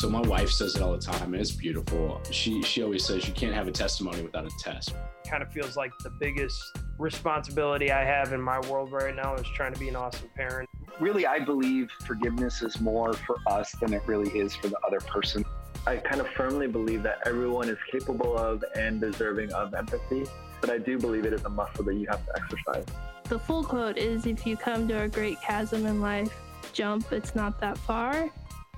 [0.00, 2.22] So my wife says it all the time, and it's beautiful.
[2.30, 4.94] She she always says you can't have a testimony without a test.
[5.28, 9.46] Kind of feels like the biggest responsibility I have in my world right now is
[9.54, 10.70] trying to be an awesome parent.
[11.00, 15.00] Really, I believe forgiveness is more for us than it really is for the other
[15.00, 15.44] person.
[15.86, 20.24] I kind of firmly believe that everyone is capable of and deserving of empathy,
[20.62, 22.86] but I do believe it is a muscle that you have to exercise.
[23.24, 26.34] The full quote is if you come to a great chasm in life,
[26.72, 28.30] jump, it's not that far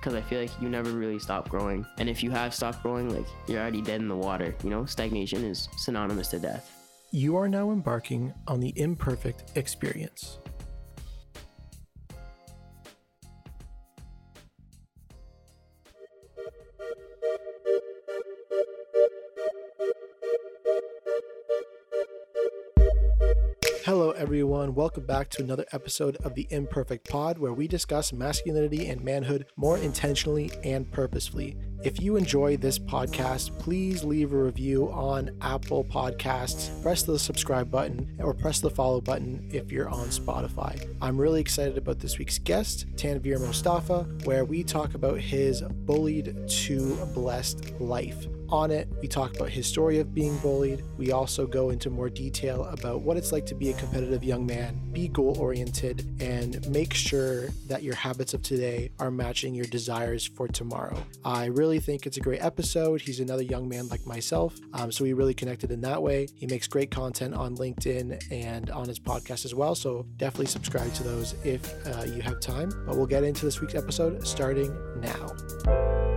[0.02, 1.86] because I feel like you never really stop growing.
[1.98, 4.52] And if you have stopped growing, like you're already dead in the water.
[4.64, 6.70] You know, stagnation is synonymous to death.
[7.12, 10.40] You are now embarking on the imperfect experience.
[24.22, 24.76] Everyone.
[24.76, 29.46] Welcome back to another episode of the Imperfect Pod, where we discuss masculinity and manhood
[29.56, 31.56] more intentionally and purposefully.
[31.82, 37.68] If you enjoy this podcast, please leave a review on Apple Podcasts, press the subscribe
[37.68, 40.88] button, or press the follow button if you're on Spotify.
[41.02, 46.48] I'm really excited about this week's guest, Tanveer Mostafa, where we talk about his bullied
[46.48, 48.86] to blessed life on it.
[49.00, 50.84] We talk about his story of being bullied.
[50.98, 54.44] We also go into more detail about what it's like to be a competitive young
[54.44, 59.64] man, be goal oriented, and make sure that your habits of today are matching your
[59.64, 61.02] desires for tomorrow.
[61.24, 63.00] I really think it's a great episode.
[63.00, 66.28] He's another young man like myself, um, so we really connected in that way.
[66.36, 70.92] He makes great content on LinkedIn and on his podcast as well, so definitely subscribe
[70.94, 72.70] to those if uh, you have time.
[72.86, 76.11] But we'll get into this week's episode starting now.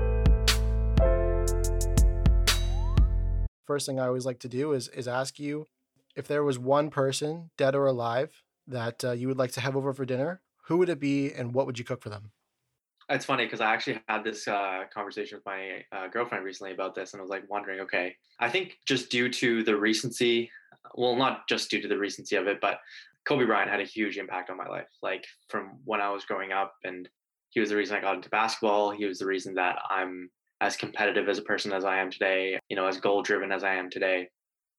[3.65, 5.67] First thing I always like to do is is ask you
[6.15, 9.75] if there was one person, dead or alive, that uh, you would like to have
[9.75, 10.41] over for dinner.
[10.67, 12.31] Who would it be, and what would you cook for them?
[13.09, 16.95] It's funny because I actually had this uh, conversation with my uh, girlfriend recently about
[16.95, 20.49] this, and I was like wondering, okay, I think just due to the recency,
[20.95, 22.79] well, not just due to the recency of it, but
[23.25, 24.87] Kobe Bryant had a huge impact on my life.
[25.03, 27.07] Like from when I was growing up, and
[27.49, 28.91] he was the reason I got into basketball.
[28.91, 32.57] He was the reason that I'm as competitive as a person as I am today,
[32.69, 34.29] you know, as goal driven as I am today.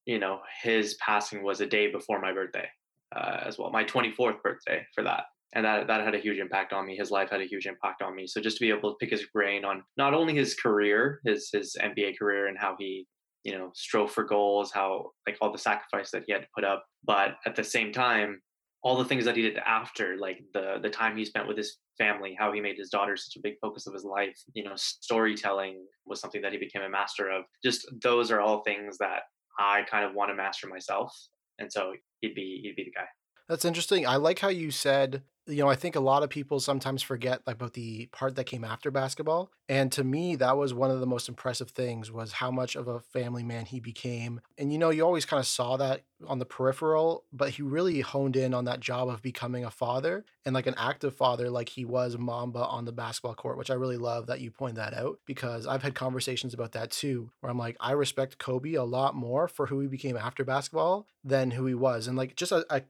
[0.06, 2.68] You know, his passing was a day before my birthday
[3.14, 5.24] uh, as well, my 24th birthday for that.
[5.54, 6.96] And that, that had a huge impact on me.
[6.96, 8.26] His life had a huge impact on me.
[8.26, 11.48] So just to be able to pick his brain on not only his career, his
[11.52, 13.06] his NBA career, and how he
[13.44, 16.64] you know strove for goals, how like all the sacrifice that he had to put
[16.64, 18.40] up, but at the same time,
[18.86, 21.78] all the things that he did after, like the the time he spent with his
[21.98, 24.38] family, how he made his daughter such a big focus of his life.
[24.54, 27.42] You know, storytelling was something that he became a master of.
[27.64, 29.22] Just those are all things that
[29.58, 31.12] I kind of want to master myself.
[31.58, 33.08] And so he'd be he'd be the guy.
[33.48, 34.06] That's interesting.
[34.06, 37.40] I like how you said you know, I think a lot of people sometimes forget
[37.46, 39.50] about the part that came after basketball.
[39.68, 42.86] And to me, that was one of the most impressive things was how much of
[42.86, 44.40] a family man he became.
[44.56, 48.00] And you know, you always kind of saw that on the peripheral, but he really
[48.00, 51.68] honed in on that job of becoming a father and like an active father, like
[51.68, 54.94] he was Mamba on the basketball court, which I really love that you point that
[54.94, 58.84] out because I've had conversations about that too, where I'm like, I respect Kobe a
[58.84, 62.06] lot more for who he became after basketball than who he was.
[62.06, 62.82] And like, just a, a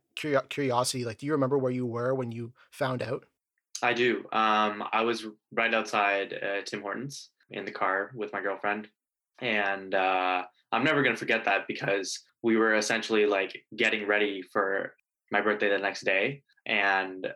[0.48, 3.24] curiosity, like, do you remember where you were when you found out?
[3.82, 4.24] I do.
[4.32, 8.88] Um, I was right outside uh, Tim Hortons in the car with my girlfriend,
[9.40, 14.94] and uh, I'm never gonna forget that because we were essentially like getting ready for
[15.30, 17.26] my birthday the next day, and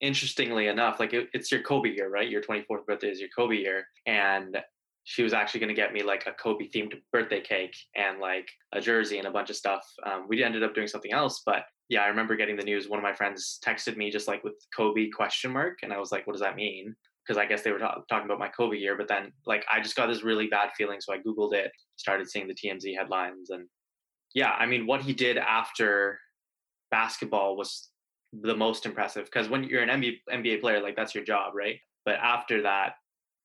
[0.00, 2.28] interestingly enough, like it, it's your Kobe year, right?
[2.28, 4.56] Your 24th birthday is your Kobe year, and
[5.04, 8.48] she was actually going to get me like a Kobe themed birthday cake and like
[8.72, 9.84] a jersey and a bunch of stuff.
[10.06, 12.88] Um, we ended up doing something else, but yeah, I remember getting the news.
[12.88, 16.12] One of my friends texted me just like with Kobe question mark, and I was
[16.12, 16.94] like, "What does that mean?"
[17.26, 19.80] Because I guess they were talk- talking about my Kobe year, but then like I
[19.80, 23.50] just got this really bad feeling, so I googled it, started seeing the TMZ headlines,
[23.50, 23.66] and
[24.34, 26.20] yeah, I mean, what he did after
[26.92, 27.88] basketball was
[28.32, 31.80] the most impressive because when you're an NBA, NBA player, like that's your job, right?
[32.04, 32.94] But after that,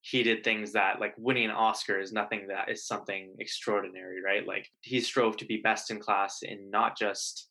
[0.02, 4.48] he did things that like winning an Oscar is nothing that is something extraordinary, right?
[4.48, 7.50] Like he strove to be best in class in not just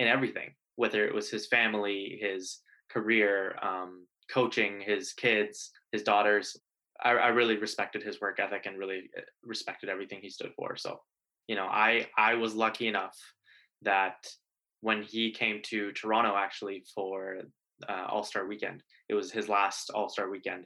[0.00, 2.60] in everything, whether it was his family, his
[2.90, 6.56] career, um, coaching his kids, his daughters.
[7.04, 10.76] I, I really respected his work ethic and really uh, respected everything he stood for.
[10.76, 11.00] So,
[11.48, 13.16] you know, I I was lucky enough
[13.82, 14.26] that
[14.80, 17.36] when he came to Toronto actually for
[17.86, 20.64] uh, All Star Weekend, it was his last All Star Weekend,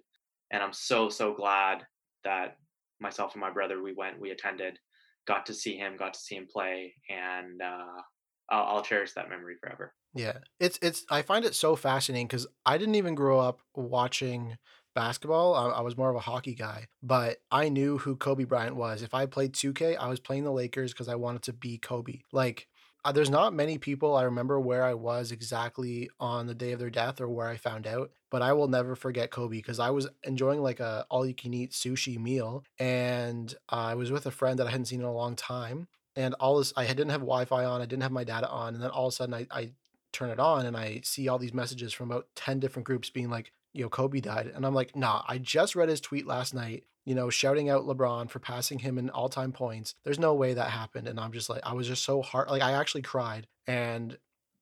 [0.52, 1.84] and I'm so so glad
[2.22, 2.56] that
[3.00, 4.78] myself and my brother we went, we attended,
[5.26, 8.00] got to see him, got to see him play, and uh,
[8.50, 9.94] I'll, I'll cherish that memory forever.
[10.14, 11.04] Yeah, it's it's.
[11.10, 14.58] I find it so fascinating because I didn't even grow up watching
[14.94, 15.54] basketball.
[15.54, 19.02] I, I was more of a hockey guy, but I knew who Kobe Bryant was.
[19.02, 22.20] If I played 2K, I was playing the Lakers because I wanted to be Kobe.
[22.32, 22.68] Like,
[23.04, 26.78] uh, there's not many people I remember where I was exactly on the day of
[26.78, 29.90] their death or where I found out, but I will never forget Kobe because I
[29.90, 34.30] was enjoying like a all you can eat sushi meal, and I was with a
[34.30, 37.20] friend that I hadn't seen in a long time, and all this I didn't have
[37.20, 39.46] Wi-Fi on, I didn't have my data on, and then all of a sudden I,
[39.50, 39.70] I
[40.14, 43.28] turn it on and I see all these messages from about 10 different groups being
[43.28, 44.50] like, you know, Kobe died.
[44.54, 47.84] And I'm like, nah, I just read his tweet last night, you know, shouting out
[47.84, 49.96] LeBron for passing him in all time points.
[50.04, 51.08] There's no way that happened.
[51.08, 52.48] And I'm just like, I was just so hard.
[52.48, 53.48] Like, I actually cried.
[53.66, 54.16] And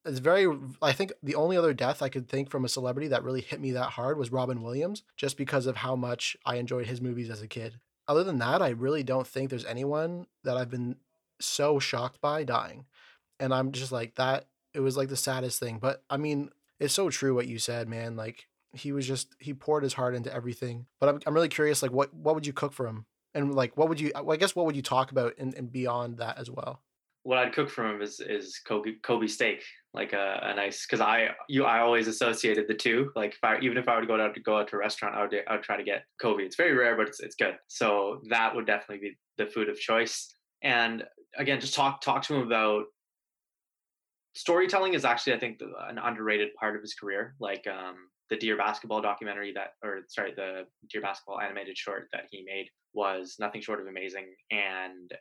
[0.05, 0.49] it's very,
[0.81, 3.61] I think the only other death I could think from a celebrity that really hit
[3.61, 7.31] me that hard was Robin Williams, just because of how much I enjoyed his movies
[7.31, 7.79] as a kid.
[8.09, 10.97] Other than that, I really don't think there's anyone that I've been
[11.45, 12.87] so shocked by dying.
[13.41, 15.79] And I'm just like, that it was like the saddest thing.
[15.79, 16.51] But I mean,
[16.81, 18.17] it's so true what you said, man.
[18.17, 20.87] Like he was just he poured his heart into everything.
[21.01, 23.07] But I'm I'm really curious, like what what would you cook for him?
[23.35, 26.19] And like what would you I guess what would you talk about and, and beyond
[26.19, 26.83] that as well?
[27.25, 29.63] What I'd cook for him is is Kobe Kobe steak,
[29.95, 33.13] like a, a nice because I you I always associated the two.
[33.15, 35.15] Like if I even if I would go out to go out to a restaurant,
[35.15, 36.43] I would I would try to get Kobe.
[36.43, 37.57] It's very rare, but it's it's good.
[37.69, 40.35] So that would definitely be the food of choice.
[40.63, 41.05] And
[41.37, 42.85] again, just talk talk to him about
[44.35, 47.35] storytelling is actually, I think, an underrated part of his career.
[47.41, 47.97] Like um,
[48.31, 52.69] the Dear Basketball documentary that, or sorry, the Dear Basketball animated short that he made
[52.95, 54.35] was nothing short of amazing.
[54.51, 55.13] And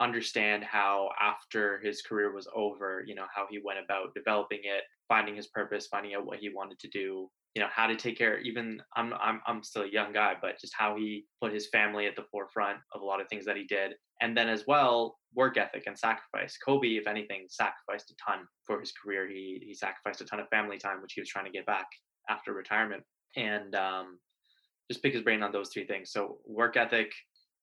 [0.00, 4.84] understand how after his career was over, you know, how he went about developing it,
[5.08, 8.16] finding his purpose, finding out what he wanted to do, you know how to take
[8.16, 11.68] care even I'm, I'm i'm still a young guy but just how he put his
[11.68, 14.64] family at the forefront of a lot of things that he did and then as
[14.66, 16.56] well work ethic and sacrifice.
[16.56, 19.28] Kobe if anything sacrificed a ton for his career.
[19.28, 21.86] He he sacrificed a ton of family time which he was trying to get back
[22.28, 23.02] after retirement
[23.36, 24.18] and um,
[24.90, 26.12] just pick his brain on those three things.
[26.12, 27.12] So work ethic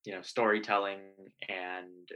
[0.05, 0.99] you know storytelling
[1.49, 2.07] and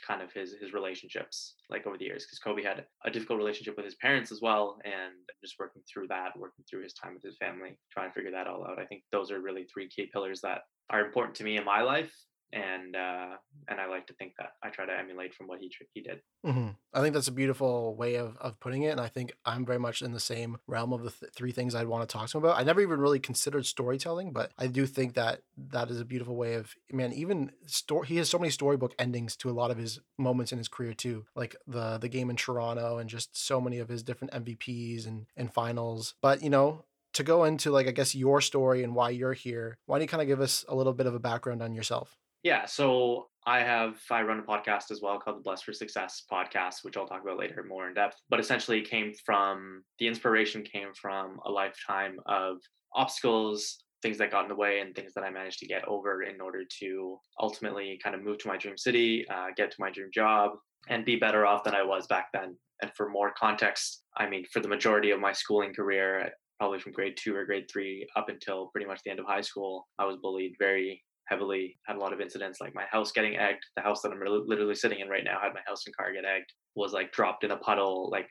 [0.00, 3.76] kind of his his relationships like over the years because Kobe had a difficult relationship
[3.76, 7.22] with his parents as well and just working through that working through his time with
[7.22, 8.78] his family trying to figure that all out.
[8.78, 11.82] I think those are really three key pillars that are important to me in my
[11.82, 12.12] life
[12.52, 13.36] and uh,
[13.68, 16.20] and I like to think that I try to emulate from what he he did.
[16.44, 16.68] Mm-hmm.
[16.92, 19.78] I think that's a beautiful way of, of putting it, and I think I'm very
[19.78, 22.38] much in the same realm of the th- three things I'd want to talk to
[22.38, 22.58] him about.
[22.58, 26.36] I never even really considered storytelling, but I do think that that is a beautiful
[26.36, 27.12] way of man.
[27.12, 30.58] Even story, he has so many storybook endings to a lot of his moments in
[30.58, 34.02] his career too, like the the game in Toronto and just so many of his
[34.02, 36.14] different MVPs and and finals.
[36.20, 36.84] But you know,
[37.14, 40.08] to go into like I guess your story and why you're here, why don't you
[40.08, 42.18] kind of give us a little bit of a background on yourself?
[42.42, 46.24] Yeah, so I have I run a podcast as well called the Blessed for Success
[46.30, 48.16] podcast, which I'll talk about later more in depth.
[48.28, 52.56] But essentially, it came from the inspiration came from a lifetime of
[52.94, 56.24] obstacles, things that got in the way, and things that I managed to get over
[56.24, 59.90] in order to ultimately kind of move to my dream city, uh, get to my
[59.90, 60.52] dream job,
[60.88, 62.56] and be better off than I was back then.
[62.82, 66.92] And for more context, I mean, for the majority of my schooling career, probably from
[66.92, 70.06] grade two or grade three up until pretty much the end of high school, I
[70.06, 73.82] was bullied very heavily had a lot of incidents like my house getting egged the
[73.82, 76.52] house that i'm literally sitting in right now had my house and car get egged
[76.74, 78.28] was like dropped in a puddle like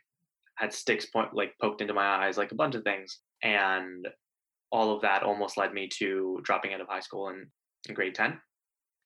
[0.55, 4.07] had sticks point like poked into my eyes like a bunch of things and
[4.71, 7.47] all of that almost led me to dropping out of high school in,
[7.89, 8.39] in grade 10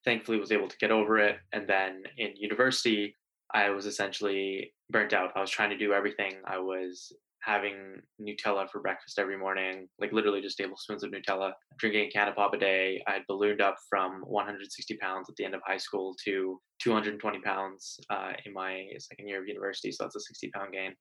[0.03, 3.15] thankfully was able to get over it and then in university
[3.53, 5.31] i was essentially burnt out.
[5.35, 6.33] I was trying to do everything.
[6.45, 7.11] I was
[7.45, 12.27] having Nutella for breakfast every morning, like literally just tablespoons of Nutella, drinking a can
[12.27, 13.01] of pop a day.
[13.07, 17.39] I had ballooned up from 160 pounds at the end of high school to 220
[17.41, 19.91] pounds uh, in my second year of university.
[19.91, 20.93] So that's a 60 pound gain.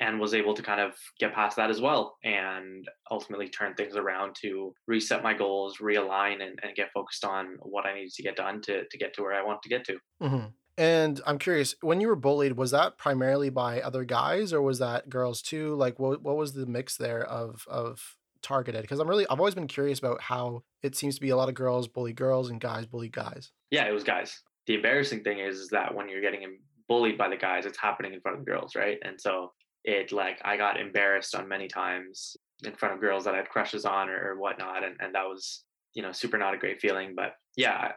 [0.00, 3.94] And was able to kind of get past that as well and ultimately turn things
[3.94, 8.22] around to reset my goals, realign, and, and get focused on what I needed to
[8.22, 9.98] get done to, to get to where I want to get to.
[10.20, 10.46] Mm-hmm.
[10.78, 14.78] And I'm curious, when you were bullied, was that primarily by other guys or was
[14.78, 15.74] that girls too?
[15.74, 18.82] Like what what was the mix there of of targeted?
[18.82, 21.48] Because I'm really I've always been curious about how it seems to be a lot
[21.48, 23.52] of girls bully girls and guys bully guys.
[23.70, 24.40] Yeah, it was guys.
[24.66, 28.14] The embarrassing thing is, is that when you're getting bullied by the guys, it's happening
[28.14, 28.98] in front of the girls, right?
[29.02, 29.52] And so
[29.84, 33.48] it like I got embarrassed on many times in front of girls that I had
[33.48, 36.80] crushes on or, or whatnot, and and that was you know super not a great
[36.80, 37.14] feeling.
[37.14, 37.92] But yeah,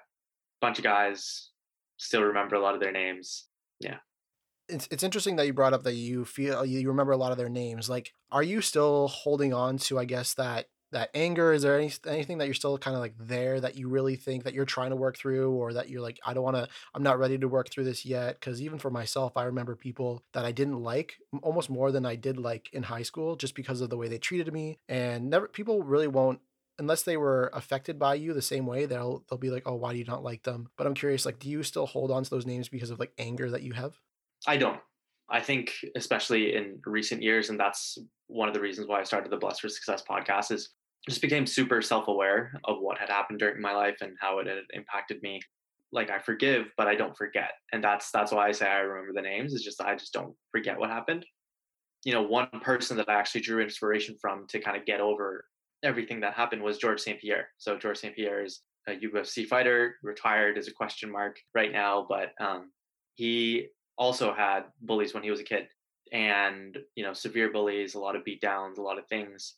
[0.59, 1.51] bunch of guys
[1.97, 3.47] still remember a lot of their names.
[3.79, 3.97] Yeah.
[4.67, 7.37] It's it's interesting that you brought up that you feel you remember a lot of
[7.37, 7.89] their names.
[7.89, 11.53] Like, are you still holding on to, I guess, that that anger?
[11.53, 14.43] Is there any anything that you're still kind of like there that you really think
[14.43, 17.03] that you're trying to work through, or that you're like, I don't want to, I'm
[17.03, 18.39] not ready to work through this yet?
[18.39, 22.15] Because even for myself, I remember people that I didn't like almost more than I
[22.15, 25.47] did like in high school, just because of the way they treated me, and never
[25.47, 26.39] people really won't
[26.79, 29.93] unless they were affected by you the same way, they'll they'll be like, oh, why
[29.93, 30.69] do you not like them?
[30.77, 33.13] But I'm curious, like, do you still hold on to those names because of like
[33.17, 33.99] anger that you have?
[34.47, 34.79] I don't.
[35.29, 39.31] I think, especially in recent years, and that's one of the reasons why I started
[39.31, 40.69] the Blessed for Success podcast, is
[41.07, 44.57] just became super self-aware of what had happened during my life and how it had
[44.73, 45.39] impacted me.
[45.91, 49.13] Like I forgive, but I don't forget, and that's that's why I say I remember
[49.13, 49.53] the names.
[49.53, 51.25] Is just I just don't forget what happened.
[52.03, 55.45] You know, one person that I actually drew inspiration from to kind of get over
[55.85, 57.19] everything that happened was George St.
[57.19, 57.49] Pierre.
[57.57, 58.15] So George St.
[58.15, 62.71] Pierre is a UFC fighter, retired as a question mark right now, but um,
[63.15, 65.67] he also had bullies when he was a kid
[66.11, 69.55] and you know severe bullies a lot of beat downs a lot of things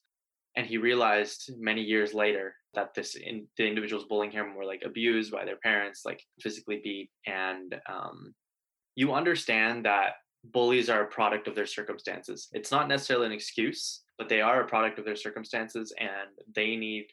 [0.55, 4.81] and he realized many years later that this in, the individuals bullying him were like
[4.85, 8.33] abused by their parents like physically beat and um,
[8.95, 10.13] you understand that
[10.45, 14.61] bullies are a product of their circumstances it's not necessarily an excuse but they are
[14.61, 17.05] a product of their circumstances and they need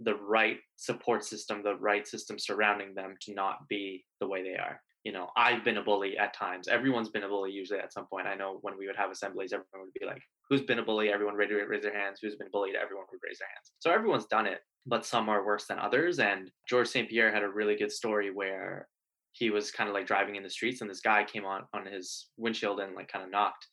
[0.00, 4.56] the right support system the right system surrounding them to not be the way they
[4.56, 6.68] are you know, I've been a bully at times.
[6.68, 8.28] Everyone's been a bully usually at some point.
[8.28, 11.12] I know when we would have assemblies, everyone would be like, who's been a bully?
[11.12, 12.20] Everyone would raise their hands.
[12.22, 12.76] Who's been bullied?
[12.76, 13.72] Everyone would raise their hands.
[13.80, 16.20] So everyone's done it, but some are worse than others.
[16.20, 17.08] And George St.
[17.08, 18.88] Pierre had a really good story where
[19.32, 21.86] he was kind of like driving in the streets and this guy came on on
[21.86, 23.66] his windshield and like kind of knocked.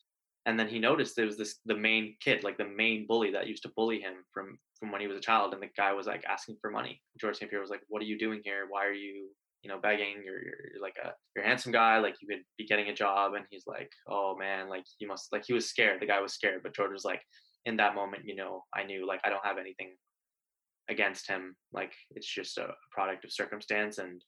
[0.46, 3.48] And then he noticed there was this the main kid, like the main bully that
[3.48, 5.54] used to bully him from from when he was a child.
[5.54, 7.01] And the guy was like asking for money.
[7.20, 7.50] George St.
[7.50, 8.66] Pierre was like, What are you doing here?
[8.70, 9.30] Why are you
[9.62, 10.22] you know, begging.
[10.24, 12.00] You're, you're, like a you're a handsome guy.
[12.00, 13.34] Like you could be getting a job.
[13.34, 16.01] And he's like, oh man, like you must like he was scared.
[16.01, 16.62] The guy was scared.
[16.63, 17.22] But George was like,
[17.66, 19.96] in that moment, you know, I knew like I don't have anything
[20.89, 21.56] against him.
[21.74, 23.98] Like it's just a product of circumstance.
[23.98, 24.22] And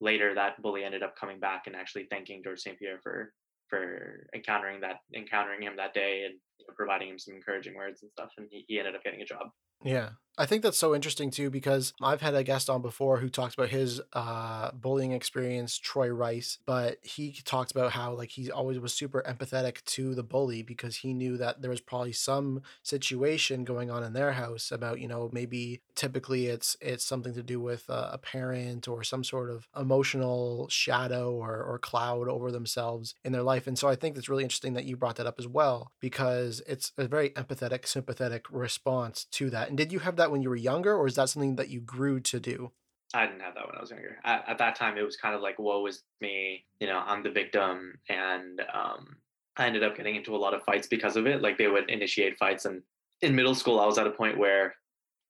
[0.00, 2.78] later, that bully ended up coming back and actually thanking George St.
[2.78, 3.32] Pierre for
[3.68, 8.02] for encountering that encountering him that day and you know, providing him some encouraging words
[8.02, 8.30] and stuff.
[8.38, 9.48] And he, he ended up getting a job.
[9.84, 10.10] Yeah.
[10.38, 13.54] I think that's so interesting too because I've had a guest on before who talked
[13.54, 18.78] about his uh, bullying experience, Troy Rice, but he talked about how like he always
[18.78, 23.64] was super empathetic to the bully because he knew that there was probably some situation
[23.64, 27.60] going on in their house about you know maybe typically it's it's something to do
[27.60, 33.16] with uh, a parent or some sort of emotional shadow or or cloud over themselves
[33.24, 35.40] in their life, and so I think it's really interesting that you brought that up
[35.40, 39.68] as well because it's a very empathetic, sympathetic response to that.
[39.68, 40.27] And did you have that?
[40.28, 42.72] That when you were younger, or is that something that you grew to do?
[43.14, 44.18] I didn't have that when I was younger.
[44.24, 47.22] At, at that time, it was kind of like, "Woe is me," you know, I'm
[47.22, 49.16] the victim, and um,
[49.56, 51.40] I ended up getting into a lot of fights because of it.
[51.40, 52.82] Like they would initiate fights, and
[53.22, 54.74] in middle school, I was at a point where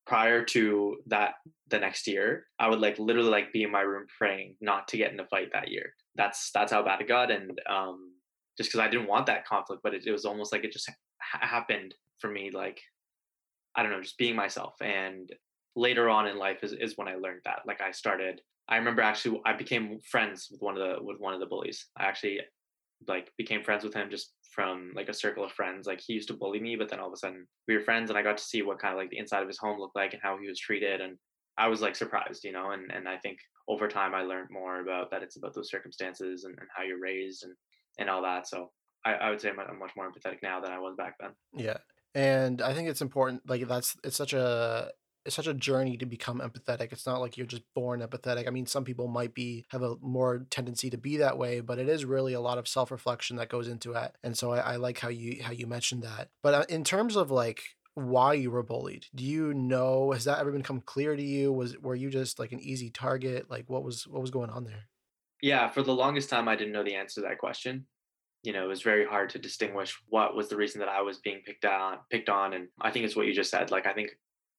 [0.05, 1.35] prior to that
[1.69, 4.97] the next year i would like literally like be in my room praying not to
[4.97, 8.11] get in a fight that year that's that's how bad it got and um
[8.57, 10.89] just because i didn't want that conflict but it, it was almost like it just
[11.21, 12.81] ha- happened for me like
[13.79, 14.73] I don't know, just being myself.
[14.81, 15.31] And
[15.73, 17.61] later on in life is, is when I learned that.
[17.65, 21.33] Like I started, I remember actually I became friends with one of the with one
[21.33, 21.85] of the bullies.
[21.97, 22.41] I actually
[23.07, 25.87] like became friends with him just from like a circle of friends.
[25.87, 28.09] Like he used to bully me, but then all of a sudden we were friends
[28.09, 29.95] and I got to see what kind of like the inside of his home looked
[29.95, 30.99] like and how he was treated.
[30.99, 31.17] And
[31.57, 33.37] I was like surprised, you know, and, and I think
[33.69, 36.99] over time I learned more about that it's about those circumstances and, and how you're
[36.99, 37.53] raised and,
[37.97, 38.49] and all that.
[38.49, 38.71] So
[39.05, 41.31] I, I would say I'm, I'm much more empathetic now than I was back then.
[41.53, 41.77] Yeah
[42.15, 44.91] and i think it's important like that's it's such a
[45.25, 48.51] it's such a journey to become empathetic it's not like you're just born empathetic i
[48.51, 51.89] mean some people might be have a more tendency to be that way but it
[51.89, 54.99] is really a lot of self-reflection that goes into it and so i, I like
[54.99, 57.61] how you how you mentioned that but uh, in terms of like
[57.95, 61.51] why you were bullied do you know has that ever become clear to you?
[61.51, 63.49] Was were you just like an easy target?
[63.49, 64.87] Like what was what was going on there?
[65.41, 67.85] Yeah for the longest time i didn't know the answer to that question
[68.43, 71.19] you know, it was very hard to distinguish what was the reason that I was
[71.19, 72.53] being picked on, picked on.
[72.53, 73.71] And I think it's what you just said.
[73.71, 74.11] Like, I think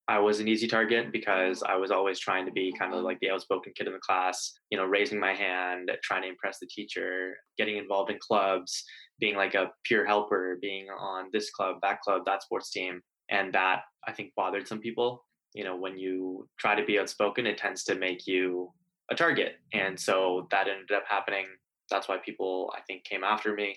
[0.07, 1.13] I was an easy target mm-hmm.
[1.13, 4.01] because I was always trying to be kind of like the outspoken kid in the
[4.01, 8.85] class, you know, raising my hand, trying to impress the teacher, getting involved in clubs,
[9.19, 13.01] being like a peer helper, being on this club, that club, that sports team.
[13.31, 15.25] And that I think bothered some people.
[15.55, 18.73] You know, when you try to be outspoken, it tends to make you
[19.11, 19.57] a target.
[19.73, 21.47] And so that ended up happening
[21.91, 23.77] that's why people I think came after me.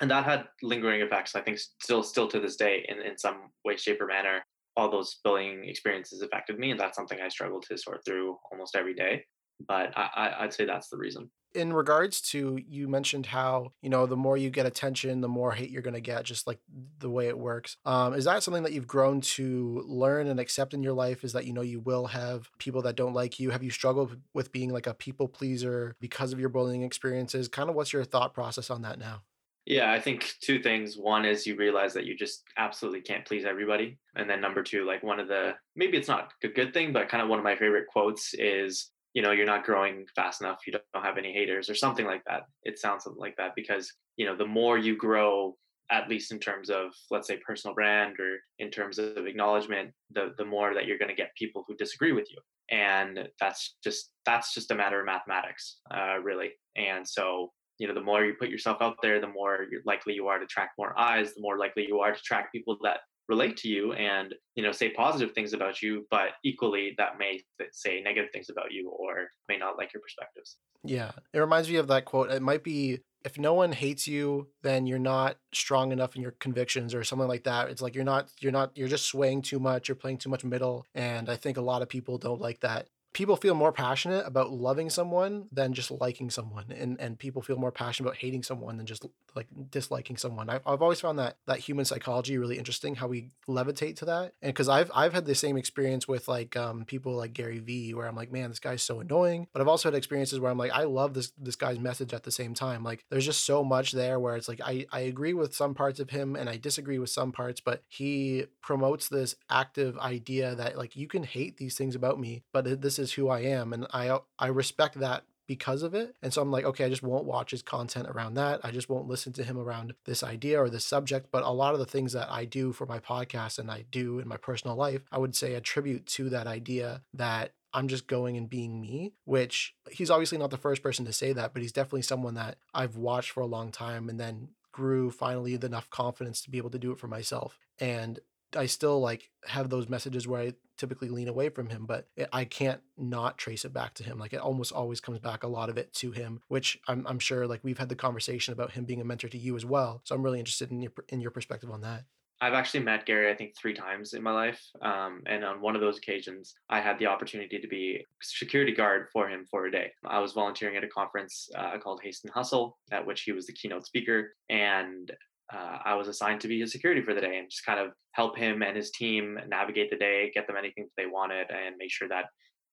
[0.00, 3.50] And that had lingering effects, I think still still to this day in, in some
[3.64, 4.44] way, shape, or manner.
[4.76, 8.74] All those bullying experiences affected me, and that's something I struggle to sort through almost
[8.74, 9.24] every day.
[9.60, 14.06] But I, I'd say that's the reason in regards to you mentioned how you know
[14.06, 16.58] the more you get attention the more hate you're going to get just like
[16.98, 20.74] the way it works um, is that something that you've grown to learn and accept
[20.74, 23.50] in your life is that you know you will have people that don't like you
[23.50, 27.70] have you struggled with being like a people pleaser because of your bullying experiences kind
[27.70, 29.22] of what's your thought process on that now
[29.66, 30.98] Yeah, I think two things.
[30.98, 33.98] One is you realize that you just absolutely can't please everybody.
[34.14, 37.08] And then number two, like one of the maybe it's not a good thing, but
[37.08, 40.60] kind of one of my favorite quotes is, you know, you're not growing fast enough,
[40.66, 42.42] you don't have any haters or something like that.
[42.64, 45.56] It sounds something like that because, you know, the more you grow,
[45.90, 50.34] at least in terms of let's say personal brand or in terms of acknowledgement, the
[50.36, 52.38] the more that you're going to get people who disagree with you.
[52.70, 56.50] And that's just that's just a matter of mathematics, uh, really.
[56.76, 60.28] And so you know the more you put yourself out there the more likely you
[60.28, 63.56] are to attract more eyes the more likely you are to attract people that relate
[63.56, 67.40] to you and you know say positive things about you but equally that may
[67.72, 70.56] say negative things about you or may not like your perspectives.
[70.82, 74.48] Yeah it reminds me of that quote it might be if no one hates you
[74.62, 77.70] then you're not strong enough in your convictions or something like that.
[77.70, 80.44] It's like you're not you're not you're just swaying too much you're playing too much
[80.44, 84.26] middle and i think a lot of people don't like that people feel more passionate
[84.26, 88.42] about loving someone than just liking someone and and people feel more passionate about hating
[88.42, 90.50] someone than just like disliking someone.
[90.50, 94.32] I've, I've always found that that human psychology really interesting how we levitate to that
[94.42, 97.94] and because i've i've had the same experience with like um people like gary vee
[97.94, 100.58] where i'm like man this guy's so annoying but i've also had experiences where i'm
[100.58, 102.82] like i love this this guy's message at the same time.
[102.82, 106.00] Like there's just so much there where it's like i i agree with some parts
[106.00, 110.76] of him and i disagree with some parts but he promotes this active idea that
[110.76, 113.72] like you can hate these things about me but this is is who I am,
[113.72, 116.14] and I uh, I respect that because of it.
[116.22, 118.60] And so I'm like, okay, I just won't watch his content around that.
[118.64, 121.28] I just won't listen to him around this idea or this subject.
[121.30, 124.18] But a lot of the things that I do for my podcast and I do
[124.18, 128.36] in my personal life, I would say attribute to that idea that I'm just going
[128.36, 131.72] and being me, which he's obviously not the first person to say that, but he's
[131.72, 136.40] definitely someone that I've watched for a long time and then grew finally enough confidence
[136.42, 137.58] to be able to do it for myself.
[137.78, 138.20] And
[138.56, 142.28] I still like have those messages where I typically lean away from him, but it,
[142.32, 144.18] I can't not trace it back to him.
[144.18, 147.18] Like it almost always comes back a lot of it to him, which I'm, I'm
[147.18, 150.00] sure like we've had the conversation about him being a mentor to you as well.
[150.04, 152.04] So I'm really interested in your in your perspective on that.
[152.40, 154.60] I've actually met Gary, I think, three times in my life.
[154.82, 159.06] Um, and on one of those occasions, I had the opportunity to be security guard
[159.12, 159.92] for him for a day.
[160.04, 163.46] I was volunteering at a conference uh, called Haste and Hustle, at which he was
[163.46, 164.34] the keynote speaker.
[164.50, 165.10] And
[165.52, 167.92] uh, I was assigned to be his security for the day and just kind of
[168.12, 171.90] help him and his team navigate the day, get them anything they wanted, and make
[171.90, 172.26] sure that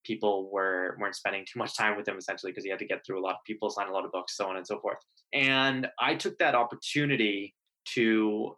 [0.03, 3.05] people were weren't spending too much time with him essentially because he had to get
[3.05, 4.97] through a lot of people, sign a lot of books, so on and so forth.
[5.34, 7.55] And I took that opportunity
[7.93, 8.55] to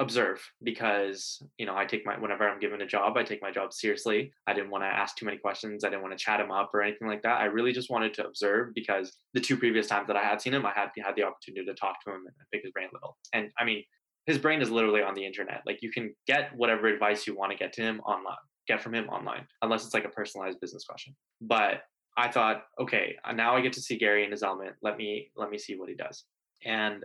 [0.00, 3.50] observe because you know i take my whenever i'm given a job i take my
[3.50, 4.32] job seriously.
[4.46, 5.84] I didn't want to ask too many questions.
[5.84, 7.40] I didn't want to chat him up or anything like that.
[7.40, 10.54] I really just wanted to observe because the two previous times that i had seen
[10.54, 12.96] him i had had the opportunity to talk to him and pick his brain a
[12.96, 13.16] little.
[13.34, 13.84] And i mean
[14.26, 15.62] his brain is literally on the internet.
[15.66, 18.36] Like you can get whatever advice you want to get to him online
[18.68, 21.14] get from him online unless it's like a personalized business question.
[21.42, 21.82] But
[22.16, 24.76] i thought okay uh, now i get to see gary in his element.
[24.82, 26.24] Let me let me see what he does.
[26.64, 27.04] And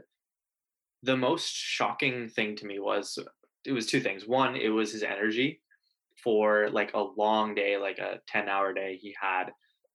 [1.03, 3.17] the most shocking thing to me was
[3.65, 4.27] it was two things.
[4.27, 5.61] One, it was his energy
[6.23, 8.97] for like a long day, like a 10 hour day.
[9.01, 9.45] He had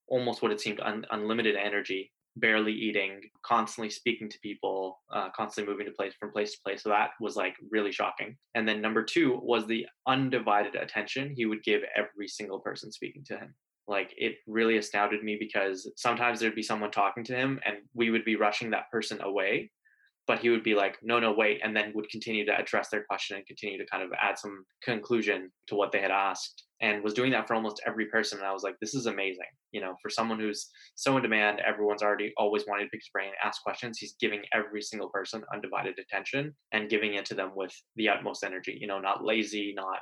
[0.08, 5.72] almost what it seemed un- unlimited energy, barely eating, constantly speaking to people, uh, constantly
[5.72, 6.82] moving to place from place to place.
[6.82, 8.36] So that was like really shocking.
[8.54, 13.24] And then number two was the undivided attention he would give every single person speaking
[13.26, 13.54] to him
[13.88, 18.10] like it really astounded me because sometimes there'd be someone talking to him and we
[18.10, 19.70] would be rushing that person away
[20.30, 23.02] but he would be like, no, no, wait, and then would continue to address their
[23.02, 27.02] question and continue to kind of add some conclusion to what they had asked and
[27.02, 28.38] was doing that for almost every person.
[28.38, 29.50] And I was like, this is amazing.
[29.72, 33.10] You know, for someone who's so in demand, everyone's already always wanting to pick his
[33.12, 33.98] brain, ask questions.
[33.98, 38.44] He's giving every single person undivided attention and giving it to them with the utmost
[38.44, 39.98] energy, you know, not lazy, not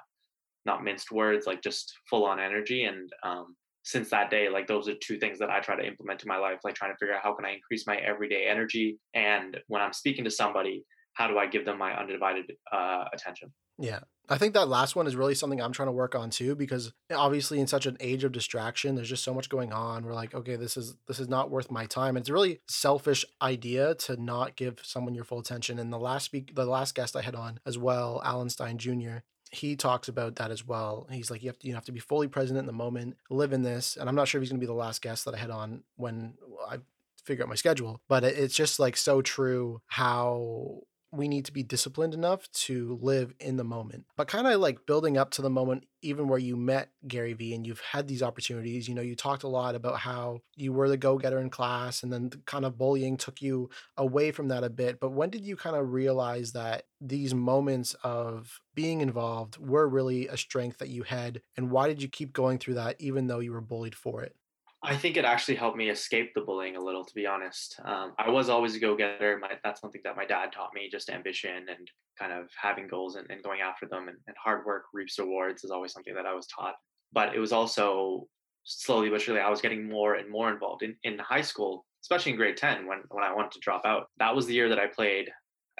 [0.66, 2.84] not minced words, like just full on energy.
[2.84, 6.22] And um, since that day like those are two things that i try to implement
[6.22, 8.98] in my life like trying to figure out how can i increase my everyday energy
[9.14, 10.84] and when i'm speaking to somebody
[11.18, 13.52] how do i give them my undivided uh, attention?
[13.80, 14.00] Yeah.
[14.30, 16.92] I think that last one is really something i'm trying to work on too because
[17.12, 20.04] obviously in such an age of distraction there's just so much going on.
[20.04, 22.16] We're like okay this is this is not worth my time.
[22.16, 25.78] It's a really selfish idea to not give someone your full attention.
[25.78, 29.18] And the last the last guest i had on as well alan stein jr
[29.50, 31.06] he talks about that as well.
[31.10, 33.52] He's like, you have to, you have to be fully present in the moment, live
[33.52, 33.96] in this.
[33.96, 35.50] And I'm not sure if he's going to be the last guest that I had
[35.50, 36.34] on when
[36.68, 36.78] I
[37.24, 41.62] figure out my schedule, but it's just like so true how we need to be
[41.62, 44.04] disciplined enough to live in the moment.
[44.16, 47.54] But kind of like building up to the moment, even where you met Gary Vee
[47.54, 50.88] and you've had these opportunities, you know, you talked a lot about how you were
[50.88, 54.64] the go getter in class and then kind of bullying took you away from that
[54.64, 55.00] a bit.
[55.00, 60.28] But when did you kind of realize that these moments of being involved were really
[60.28, 61.40] a strength that you had?
[61.56, 64.36] And why did you keep going through that even though you were bullied for it?
[64.82, 67.80] I think it actually helped me escape the bullying a little, to be honest.
[67.84, 69.40] Um, I was always a go getter.
[69.64, 73.28] That's something that my dad taught me just ambition and kind of having goals and,
[73.28, 74.06] and going after them.
[74.08, 76.74] And, and hard work reaps rewards is always something that I was taught.
[77.12, 78.28] But it was also
[78.64, 80.82] slowly but surely, I was getting more and more involved.
[80.82, 84.08] In, in high school, especially in grade 10, when, when I wanted to drop out,
[84.18, 85.28] that was the year that I played,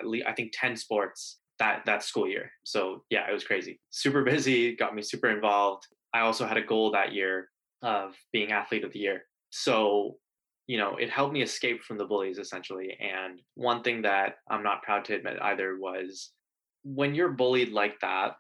[0.01, 2.51] at least, I think, 10 sports that that school year.
[2.65, 3.81] So yeah, it was crazy.
[3.91, 5.87] Super busy, got me super involved.
[6.15, 7.49] I also had a goal that year
[7.83, 9.23] of being athlete of the year.
[9.51, 10.17] So,
[10.67, 12.97] you know, it helped me escape from the bullies essentially.
[13.01, 16.31] And one thing that I'm not proud to admit either was
[16.83, 18.37] when you're bullied like that,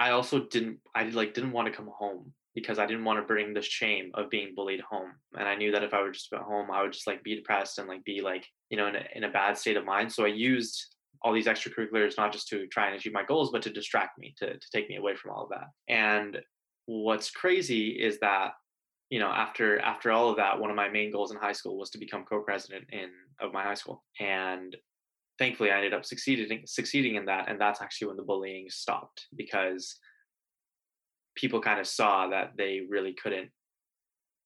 [0.00, 3.26] I also didn't I like didn't want to come home because I didn't want to
[3.26, 5.12] bring the shame of being bullied home.
[5.38, 7.36] And I knew that if I were just at home, I would just like be
[7.36, 10.12] depressed and like be like, you know, in a, in a bad state of mind.
[10.12, 13.62] So I used all these extracurriculars not just to try and achieve my goals but
[13.62, 16.38] to distract me to, to take me away from all of that and
[16.86, 18.52] what's crazy is that
[19.10, 21.78] you know after after all of that one of my main goals in high school
[21.78, 24.76] was to become co-president in of my high school and
[25.38, 29.26] thankfully i ended up succeeding succeeding in that and that's actually when the bullying stopped
[29.36, 29.96] because
[31.36, 33.50] people kind of saw that they really couldn't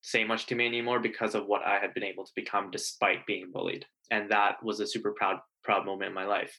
[0.03, 3.25] say much to me anymore because of what i had been able to become despite
[3.27, 6.59] being bullied and that was a super proud proud moment in my life.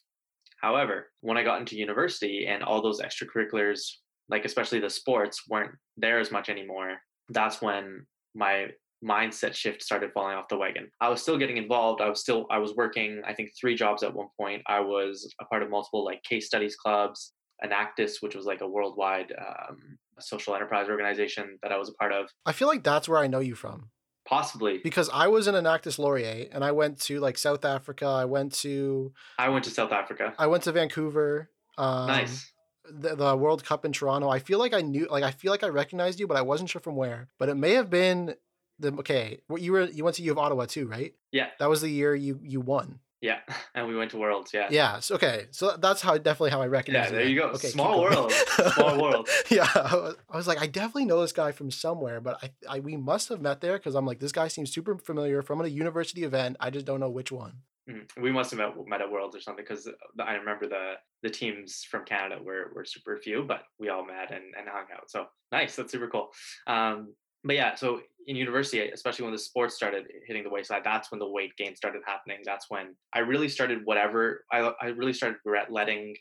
[0.62, 3.82] However, when I got into university and all those extracurriculars,
[4.30, 6.98] like especially the sports, weren't there as much anymore,
[7.30, 8.06] that's when
[8.36, 8.68] my
[9.04, 10.90] mindset shift started falling off the wagon.
[11.02, 12.02] I was still getting involved.
[12.02, 14.64] I was still I was working I think 3 jobs at one point.
[14.68, 17.34] I was a part of multiple like case studies clubs,
[17.64, 22.14] Enactus, which was like a worldwide um, social enterprise organization that I was a part
[22.14, 22.30] of.
[22.46, 23.90] I feel like that's where I know you from.
[24.26, 24.80] Possibly.
[24.82, 28.06] Because I was in Enactus Laurier and I went to like South Africa.
[28.06, 29.12] I went to.
[29.38, 30.34] I went to South Africa.
[30.40, 31.50] I went to Vancouver.
[31.78, 32.53] Um, nice.
[32.90, 34.30] The, the World Cup in Toronto.
[34.30, 36.70] I feel like I knew, like I feel like I recognized you, but I wasn't
[36.70, 37.30] sure from where.
[37.40, 38.36] But it may have been
[38.80, 39.40] the okay.
[39.48, 41.14] What You were you went to U of Ottawa too, right?
[41.32, 41.48] Yeah.
[41.60, 43.00] That was the year you you won.
[43.24, 43.40] Yeah,
[43.74, 44.54] and we went to Worlds.
[44.54, 44.68] Yeah.
[44.70, 45.00] Yeah.
[45.00, 45.46] So, okay.
[45.52, 47.06] So that's how definitely how I recognize.
[47.06, 47.20] Yeah.
[47.20, 47.48] There you go.
[47.52, 48.34] Okay, Small world.
[48.76, 49.30] Small world.
[49.50, 49.70] yeah.
[49.74, 52.80] I was, I was, like, I definitely know this guy from somewhere, but I, I
[52.82, 55.68] we must have met there because I'm like, this guy seems super familiar from a
[55.68, 56.58] university event.
[56.60, 57.54] I just don't know which one.
[57.90, 61.30] Mm, we must have met, met at Worlds or something because I remember the the
[61.30, 65.10] teams from Canada were were super few, but we all met and, and hung out.
[65.10, 65.76] So nice.
[65.76, 66.30] That's super cool.
[66.68, 71.12] Um, but yeah, so in university, especially when the sports started hitting the wayside, that's
[71.12, 72.38] when the weight gain started happening.
[72.46, 76.16] That's when I really started whatever I I really started letting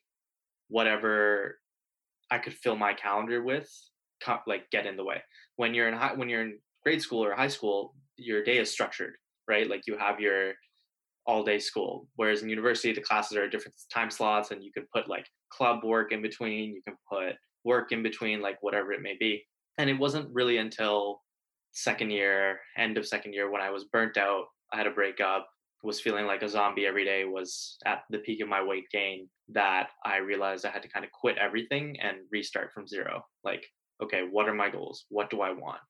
[0.68, 1.58] whatever
[2.30, 3.70] I could fill my calendar with
[4.46, 5.22] like get in the way.
[5.56, 8.70] When you're in high, when you're in grade school or high school, your day is
[8.70, 9.14] structured,
[9.48, 9.68] right?
[9.68, 10.54] Like you have your
[11.26, 12.08] all day school.
[12.16, 15.84] Whereas in university, the classes are different time slots, and you can put like club
[15.84, 16.74] work in between.
[16.74, 19.44] You can put work in between, like whatever it may be
[19.78, 21.20] and it wasn't really until
[21.72, 25.48] second year end of second year when i was burnt out i had a breakup
[25.82, 29.28] was feeling like a zombie every day was at the peak of my weight gain
[29.48, 33.64] that i realized i had to kind of quit everything and restart from zero like
[34.02, 35.80] okay what are my goals what do i want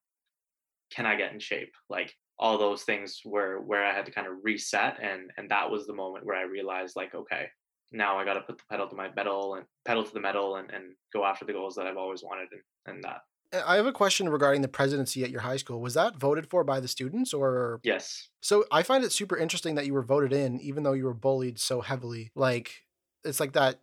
[0.95, 4.26] can i get in shape like all those things were where i had to kind
[4.26, 7.46] of reset and and that was the moment where i realized like okay
[7.92, 10.57] now i got to put the pedal to my metal and pedal to the metal
[10.57, 13.20] and, and go after the goals that i've always wanted and, and that
[13.66, 15.83] I have a question regarding the presidency at your high school.
[15.83, 17.81] Was that voted for by the students or?
[17.83, 18.31] Yes.
[18.40, 21.12] So I find it super interesting that you were voted in, even though you were
[21.12, 22.31] bullied so heavily.
[22.35, 22.87] Like
[23.24, 23.81] it's like that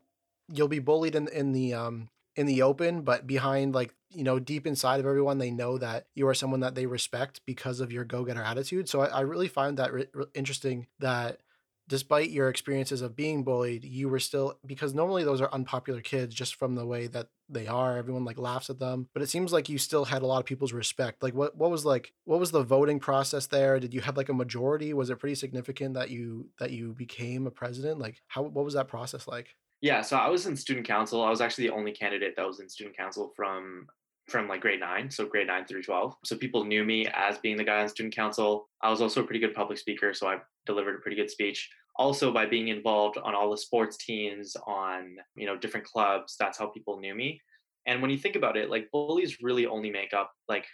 [0.52, 4.40] you'll be bullied in in the um in the open, but behind like you know
[4.40, 7.92] deep inside of everyone, they know that you are someone that they respect because of
[7.92, 8.88] your go getter attitude.
[8.88, 11.42] So I, I really find that re- interesting that
[11.90, 16.34] despite your experiences of being bullied, you were still because normally those are unpopular kids
[16.34, 17.98] just from the way that they are.
[17.98, 19.10] Everyone like laughs at them.
[19.14, 21.22] But it seems like you still had a lot of people's respect.
[21.22, 23.82] Like what what was like what was the voting process there?
[23.82, 24.94] Did you have like a majority?
[24.94, 28.00] Was it pretty significant that you that you became a president?
[28.00, 29.58] Like how what was that process like?
[29.82, 31.24] Yeah, so I was in student council.
[31.24, 33.88] I was actually the only candidate that was in student council from
[34.28, 36.14] from like grade nine, so grade nine through 12.
[36.24, 38.70] So people knew me as being the guy on student council.
[38.84, 40.38] I was also a pretty good public speaker, so I
[40.68, 41.68] delivered a pretty good speech
[42.00, 46.58] also by being involved on all the sports teams on you know different clubs that's
[46.58, 47.40] how people knew me
[47.86, 50.66] and when you think about it like bullies really only make up like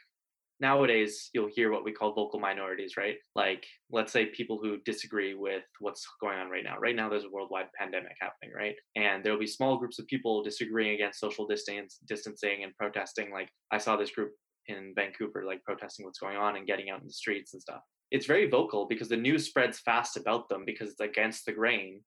[0.60, 5.34] nowadays you'll hear what we call vocal minorities right like let's say people who disagree
[5.34, 9.24] with what's going on right now right now there's a worldwide pandemic happening right and
[9.24, 13.78] there'll be small groups of people disagreeing against social distance distancing and protesting like i
[13.78, 14.32] saw this group
[14.68, 17.82] in vancouver like protesting what's going on and getting out in the streets and stuff
[18.12, 22.02] it's very vocal because the news spreads fast about them because it's against the grain,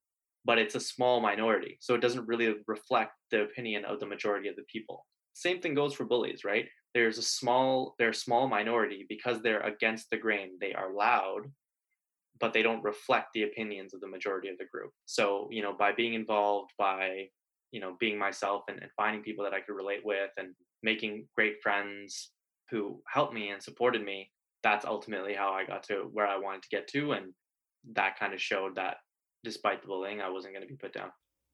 [0.44, 1.76] but it's a small minority.
[1.80, 5.04] So it doesn't really reflect the opinion of the majority of the people.
[5.34, 6.66] Same thing goes for bullies, right?
[6.98, 11.42] There's a small they're a small minority because they're against the grain they are loud
[12.40, 14.90] but they don't reflect the opinions of the majority of the group.
[15.06, 17.28] So you know by being involved by
[17.70, 20.48] you know being myself and, and finding people that i could relate with and
[20.82, 22.30] making great friends
[22.70, 24.30] who helped me and supported me
[24.62, 27.26] that's ultimately how i got to where i wanted to get to and
[27.92, 28.96] that kind of showed that
[29.44, 31.10] despite the bullying i wasn't going to be put down.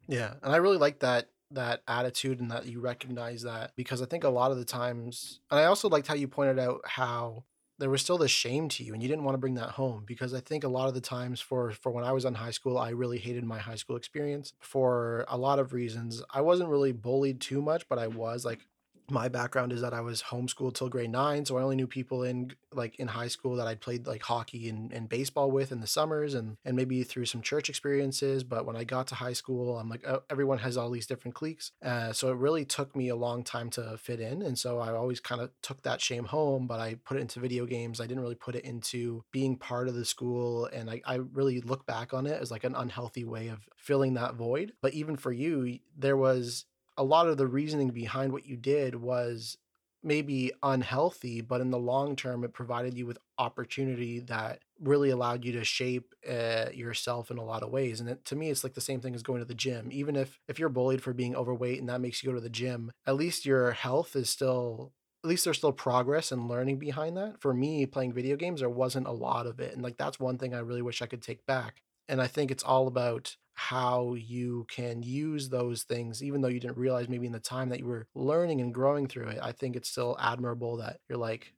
[0.06, 4.06] Yeah, and I really like that that attitude and that you recognize that because I
[4.06, 7.44] think a lot of the times, and I also liked how you pointed out how
[7.78, 10.04] there was still this shame to you and you didn't want to bring that home
[10.06, 12.52] because I think a lot of the times for for when I was in high
[12.52, 16.22] school, I really hated my high school experience for a lot of reasons.
[16.32, 18.66] I wasn't really bullied too much, but I was like
[19.10, 22.22] my background is that I was homeschooled till grade nine, so I only knew people
[22.22, 25.80] in like in high school that I'd played like hockey and, and baseball with in
[25.80, 28.44] the summers, and and maybe through some church experiences.
[28.44, 31.34] But when I got to high school, I'm like oh, everyone has all these different
[31.34, 34.78] cliques, uh, so it really took me a long time to fit in, and so
[34.78, 38.00] I always kind of took that shame home, but I put it into video games.
[38.00, 41.60] I didn't really put it into being part of the school, and I, I really
[41.60, 44.72] look back on it as like an unhealthy way of filling that void.
[44.80, 46.64] But even for you, there was
[46.96, 49.58] a lot of the reasoning behind what you did was
[50.04, 55.44] maybe unhealthy, but in the long term, it provided you with opportunity that really allowed
[55.44, 58.00] you to shape uh, yourself in a lot of ways.
[58.00, 59.88] And it, to me, it's like the same thing as going to the gym.
[59.90, 62.50] Even if if you're bullied for being overweight and that makes you go to the
[62.50, 64.92] gym, at least your health is still.
[65.24, 67.40] At least there's still progress and learning behind that.
[67.40, 69.72] For me, playing video games, there wasn't a lot of it.
[69.72, 71.80] And like that's one thing I really wish I could take back.
[72.10, 76.60] And I think it's all about how you can use those things, even though you
[76.60, 79.38] didn't realize maybe in the time that you were learning and growing through it.
[79.42, 81.54] I think it's still admirable that you're like,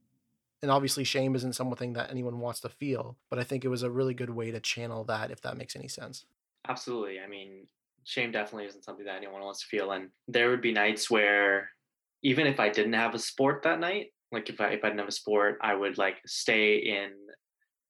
[0.62, 3.82] and obviously shame isn't something that anyone wants to feel, but I think it was
[3.82, 6.26] a really good way to channel that, if that makes any sense.
[6.68, 7.20] Absolutely.
[7.20, 7.66] I mean,
[8.04, 9.92] shame definitely isn't something that anyone wants to feel.
[9.92, 11.70] And there would be nights where
[12.22, 15.00] even if I didn't have a sport that night, like if I if I didn't
[15.00, 17.12] have a sport, I would like stay in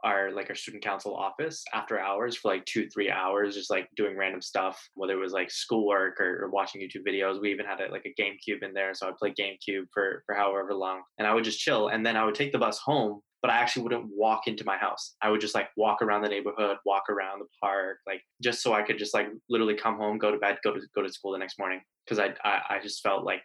[0.05, 3.89] our like our student council office after hours for like two three hours just like
[3.97, 7.67] doing random stuff whether it was like schoolwork or, or watching youtube videos we even
[7.67, 11.03] had a, like a gamecube in there so i'd play gamecube for for however long
[11.19, 13.59] and i would just chill and then i would take the bus home but I
[13.59, 15.15] actually wouldn't walk into my house.
[15.23, 18.73] I would just like walk around the neighborhood, walk around the park, like just so
[18.73, 21.31] I could just like literally come home, go to bed, go to go to school
[21.31, 21.81] the next morning.
[22.05, 23.45] Because I, I I just felt like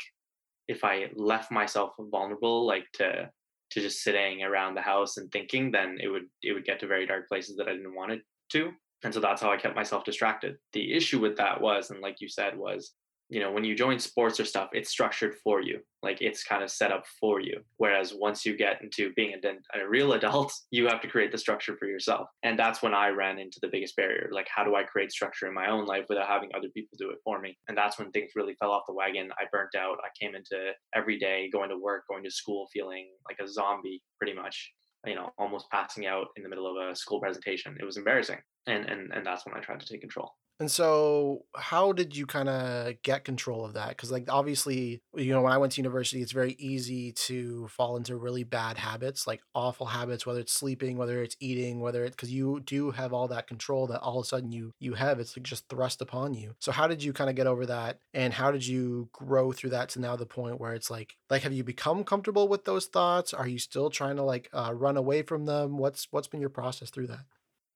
[0.68, 3.30] if I left myself vulnerable, like to
[3.72, 6.88] to just sitting around the house and thinking, then it would it would get to
[6.88, 8.72] very dark places that I didn't want it to.
[9.04, 10.58] And so that's how I kept myself distracted.
[10.74, 12.94] The issue with that was, and like you said, was
[13.32, 16.64] you know when you join sports or stuff it's structured for you like it's kind
[16.64, 17.60] of set up for you.
[17.78, 21.38] Whereas once you get into being a, a, real adult you have to create the
[21.38, 22.28] structure for yourself.
[22.44, 25.48] And that's when i ran into the biggest barrier like how do i create structure
[25.48, 27.58] in my own life without having other people do it for me?
[27.68, 29.30] And that's when things really fell off the wagon.
[29.40, 29.98] I burnt out.
[30.04, 34.02] I came into every day going to work going to school feeling like a zombie
[34.20, 34.72] pretty much
[35.06, 37.78] you know almost passing out in the middle of a school presentation.
[37.80, 38.40] It was embarrassing.
[38.68, 42.28] And and and that's when i tried to take control and so, how did you
[42.28, 43.90] kind of get control of that?
[43.90, 47.98] Because, like, obviously, you know, when I went to university, it's very easy to fall
[47.98, 52.16] into really bad habits, like awful habits, whether it's sleeping, whether it's eating, whether it's
[52.16, 55.20] because you do have all that control that all of a sudden you you have.
[55.20, 56.54] It's like just thrust upon you.
[56.60, 59.72] So, how did you kind of get over that, and how did you grow through
[59.72, 62.86] that to now the point where it's like, like, have you become comfortable with those
[62.86, 63.34] thoughts?
[63.34, 65.80] Are you still trying to like uh, run away from them?
[65.80, 67.26] What's what's been your process through that?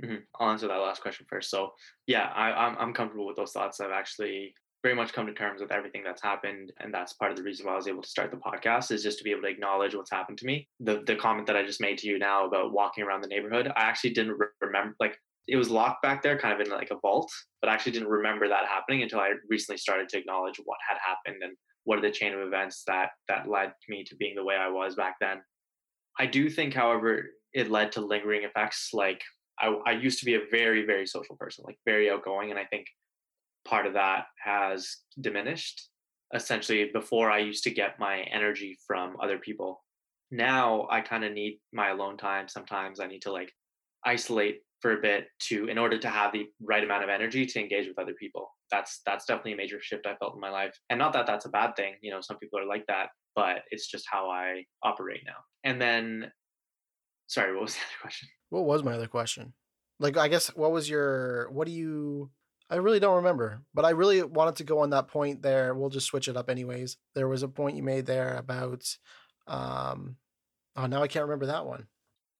[0.03, 0.15] Mm-hmm.
[0.39, 1.49] I'll answer that last question first.
[1.49, 1.71] So,
[2.07, 3.79] yeah, I, I'm I'm comfortable with those thoughts.
[3.79, 4.53] I've actually
[4.83, 7.65] very much come to terms with everything that's happened, and that's part of the reason
[7.65, 9.95] why I was able to start the podcast is just to be able to acknowledge
[9.95, 10.67] what's happened to me.
[10.81, 13.67] The the comment that I just made to you now about walking around the neighborhood,
[13.75, 16.91] I actually didn't re- remember like it was locked back there, kind of in like
[16.91, 17.31] a vault,
[17.61, 20.97] but I actually didn't remember that happening until I recently started to acknowledge what had
[21.05, 21.55] happened and
[21.85, 24.69] what are the chain of events that that led me to being the way I
[24.69, 25.41] was back then.
[26.19, 29.21] I do think, however, it led to lingering effects like
[29.59, 32.65] I, I used to be a very very social person like very outgoing and i
[32.65, 32.87] think
[33.65, 35.89] part of that has diminished
[36.33, 39.83] essentially before i used to get my energy from other people.
[40.31, 43.51] Now i kind of need my alone time sometimes i need to like
[44.05, 47.59] isolate for a bit to in order to have the right amount of energy to
[47.59, 48.49] engage with other people.
[48.71, 51.45] That's that's definitely a major shift i felt in my life and not that that's
[51.45, 54.63] a bad thing you know some people are like that but it's just how i
[54.83, 55.37] operate now.
[55.63, 56.31] And then
[57.27, 59.53] sorry what was the other question what was my other question?
[59.99, 62.29] Like, I guess, what was your, what do you,
[62.69, 65.73] I really don't remember, but I really wanted to go on that point there.
[65.73, 66.97] We'll just switch it up anyways.
[67.13, 68.85] There was a point you made there about,
[69.47, 70.15] um,
[70.75, 71.87] oh, now I can't remember that one.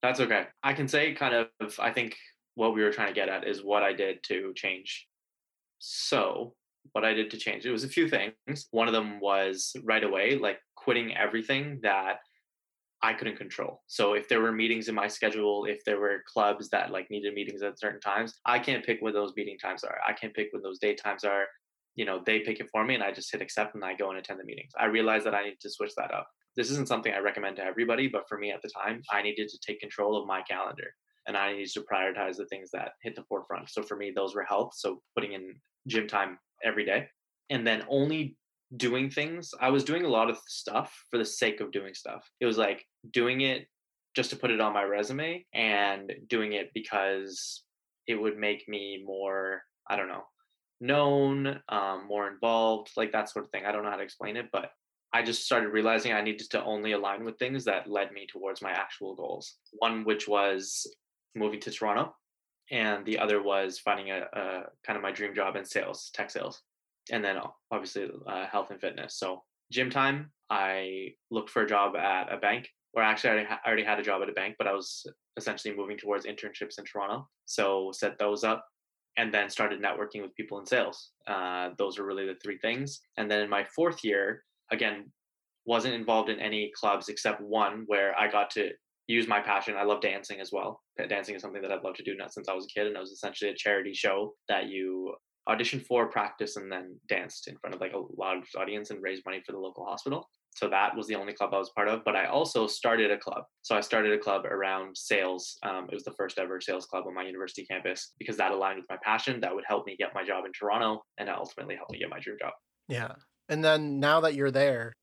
[0.02, 0.46] That's okay.
[0.62, 2.16] I can say kind of, I think
[2.54, 5.06] what we were trying to get at is what I did to change.
[5.78, 6.54] So,
[6.92, 8.68] what I did to change, it was a few things.
[8.70, 12.18] One of them was right away, like quitting everything that
[13.06, 13.82] I couldn't control.
[13.86, 17.34] So if there were meetings in my schedule, if there were clubs that like needed
[17.34, 19.98] meetings at certain times, I can't pick when those meeting times are.
[20.04, 21.44] I can't pick when those day times are.
[21.94, 24.10] You know, they pick it for me and I just hit accept and I go
[24.10, 24.72] and attend the meetings.
[24.76, 26.26] I realized that I need to switch that up.
[26.56, 29.50] This isn't something I recommend to everybody, but for me at the time, I needed
[29.50, 30.90] to take control of my calendar
[31.28, 33.70] and I needed to prioritize the things that hit the forefront.
[33.70, 34.72] So for me, those were health.
[34.74, 35.54] So putting in
[35.86, 37.06] gym time every day
[37.50, 38.36] and then only
[38.76, 39.52] doing things.
[39.60, 42.28] I was doing a lot of stuff for the sake of doing stuff.
[42.40, 43.66] It was like doing it
[44.14, 47.62] just to put it on my resume and doing it because
[48.06, 50.24] it would make me more, I don't know,
[50.80, 53.64] known, um, more involved, like that sort of thing.
[53.66, 54.70] I don't know how to explain it, but
[55.12, 58.62] I just started realizing I needed to only align with things that led me towards
[58.62, 59.56] my actual goals.
[59.72, 60.86] One which was
[61.34, 62.14] moving to Toronto,
[62.70, 66.30] and the other was finding a, a kind of my dream job in sales, tech
[66.30, 66.62] sales,
[67.10, 67.36] and then
[67.70, 69.18] obviously uh, health and fitness.
[69.18, 69.42] So
[69.72, 73.60] gym time, I looked for a job at a bank, or actually I already, ha-
[73.66, 75.04] already had a job at a bank, but I was
[75.36, 77.28] essentially moving towards internships in Toronto.
[77.44, 78.64] So set those up
[79.16, 81.10] and then started networking with people in sales.
[81.26, 83.00] Uh, those are really the three things.
[83.16, 85.10] And then in my fourth year, again,
[85.64, 88.70] wasn't involved in any clubs except one where I got to
[89.08, 89.76] use my passion.
[89.76, 90.80] I love dancing as well.
[91.08, 93.00] Dancing is something that I've loved to do since I was a kid, and it
[93.00, 95.14] was essentially a charity show that you
[95.48, 99.24] audition for, practice, and then danced in front of like a large audience and raised
[99.24, 100.28] money for the local hospital.
[100.56, 102.02] So that was the only club I was part of.
[102.04, 103.44] But I also started a club.
[103.60, 105.58] So I started a club around sales.
[105.62, 108.78] Um, it was the first ever sales club on my university campus because that aligned
[108.78, 109.40] with my passion.
[109.40, 112.20] That would help me get my job in Toronto and ultimately help me get my
[112.20, 112.52] dream job.
[112.88, 113.12] Yeah.
[113.50, 114.94] And then now that you're there,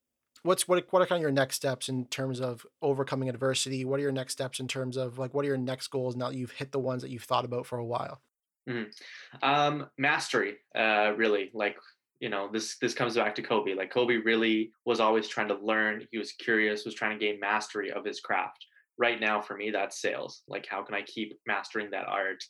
[0.42, 3.86] what's what what are kind of your next steps in terms of overcoming adversity?
[3.86, 6.30] What are your next steps in terms of like what are your next goals now
[6.30, 8.22] that you've hit the ones that you've thought about for a while?
[8.70, 9.50] Mm-hmm.
[9.50, 11.52] Um, mastery, uh, really.
[11.54, 11.78] Like
[12.24, 13.74] you know, this this comes back to Kobe.
[13.74, 16.08] Like Kobe really was always trying to learn.
[16.10, 18.66] He was curious, was trying to gain mastery of his craft.
[18.98, 20.44] Right now, for me, that's sales.
[20.48, 22.42] Like, how can I keep mastering that art?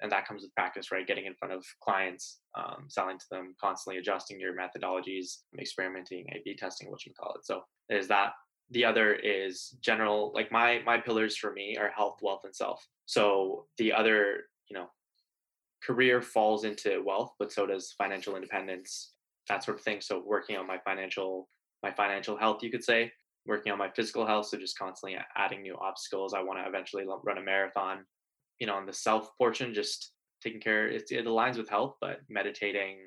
[0.00, 1.06] And that comes with practice, right?
[1.06, 6.56] Getting in front of clients, um, selling to them, constantly adjusting your methodologies, experimenting, A/B
[6.56, 7.44] testing, what you call it.
[7.44, 8.32] So there's that.
[8.70, 10.32] The other is general.
[10.34, 12.82] Like my my pillars for me are health, wealth, and self.
[13.04, 14.88] So the other, you know,
[15.82, 19.12] career falls into wealth, but so does financial independence,
[19.48, 20.00] that sort of thing.
[20.00, 21.48] So working on my financial
[21.82, 23.12] my financial health, you could say,
[23.46, 26.34] working on my physical health, so just constantly adding new obstacles.
[26.34, 28.04] I want to eventually run a marathon.
[28.58, 30.12] You know, on the self portion, just
[30.42, 30.88] taking care.
[30.88, 32.98] It, it aligns with health, but meditating,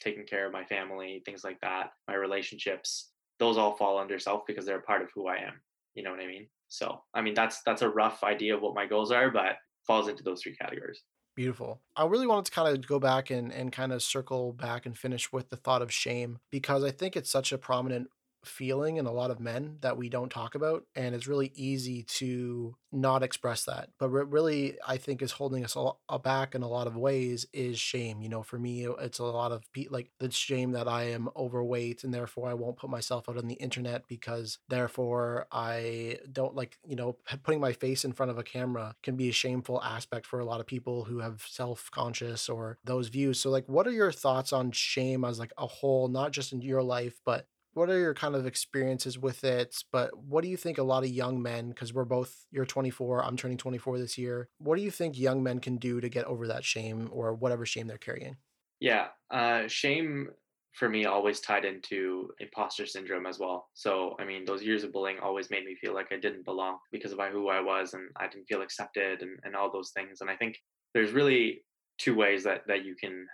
[0.00, 4.42] taking care of my family, things like that, my relationships, those all fall under self
[4.46, 5.60] because they're a part of who I am.
[5.94, 6.46] You know what I mean?
[6.68, 9.56] So, I mean, that's that's a rough idea of what my goals are, but
[9.86, 11.02] falls into those three categories.
[11.34, 11.80] Beautiful.
[11.96, 14.96] I really wanted to kind of go back and, and kind of circle back and
[14.98, 18.10] finish with the thought of shame because I think it's such a prominent
[18.44, 22.02] feeling in a lot of men that we don't talk about and it's really easy
[22.02, 23.90] to not express that.
[23.98, 26.96] But what really i think is holding us all uh, back in a lot of
[26.96, 30.72] ways is shame you know for me uh, it's a lot of like the shame
[30.72, 34.58] that i am overweight and therefore i won't put myself out on the internet because
[34.68, 39.16] therefore i don't like you know putting my face in front of a camera can
[39.16, 43.40] be a shameful aspect for a lot of people who have self-conscious or those views.
[43.40, 46.60] So like what are your thoughts on shame as like a whole not just in
[46.62, 49.76] your life but what are your kind of experiences with it?
[49.92, 53.24] But what do you think a lot of young men because we're both you're 24
[53.24, 56.24] i'm turning 24 this year what do you think young men can do to get
[56.24, 58.36] over that shame or whatever shame they're carrying?
[58.80, 60.28] Yeah uh, shame
[60.72, 63.68] for me always tied into imposter syndrome as well.
[63.74, 66.78] So i mean those years of bullying always made me feel like i didn't belong
[66.92, 70.20] because of who i was and i didn't feel accepted and, and all those things.
[70.20, 70.56] And i think
[70.94, 71.62] there's really
[71.98, 73.26] two ways that that you can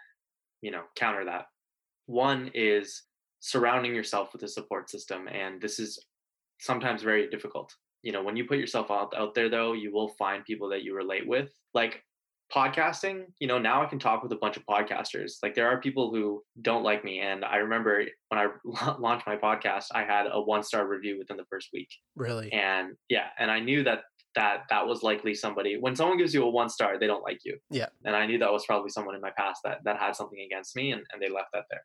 [0.63, 1.47] you know counter that.
[2.07, 3.03] One is
[3.47, 6.05] surrounding yourself with a support system and this is
[6.59, 7.73] sometimes very difficult.
[8.03, 10.83] You know when you put yourself out, out there though you will find people that
[10.83, 11.51] you relate with.
[11.73, 12.03] Like
[12.55, 15.35] podcasting you know now i can talk with a bunch of podcasters.
[15.43, 18.47] Like there are people who don't like me and i remember when i
[18.99, 21.89] launched my podcast i had a one star review within the first week.
[22.17, 22.53] Really?
[22.53, 24.03] And yeah and i knew that
[24.35, 27.41] that that was likely somebody when someone gives you a one star they don't like
[27.45, 27.59] you.
[27.71, 27.91] Yeah.
[28.05, 30.75] And i knew that was probably someone in my past that that had something against
[30.77, 31.83] me and, and they left that there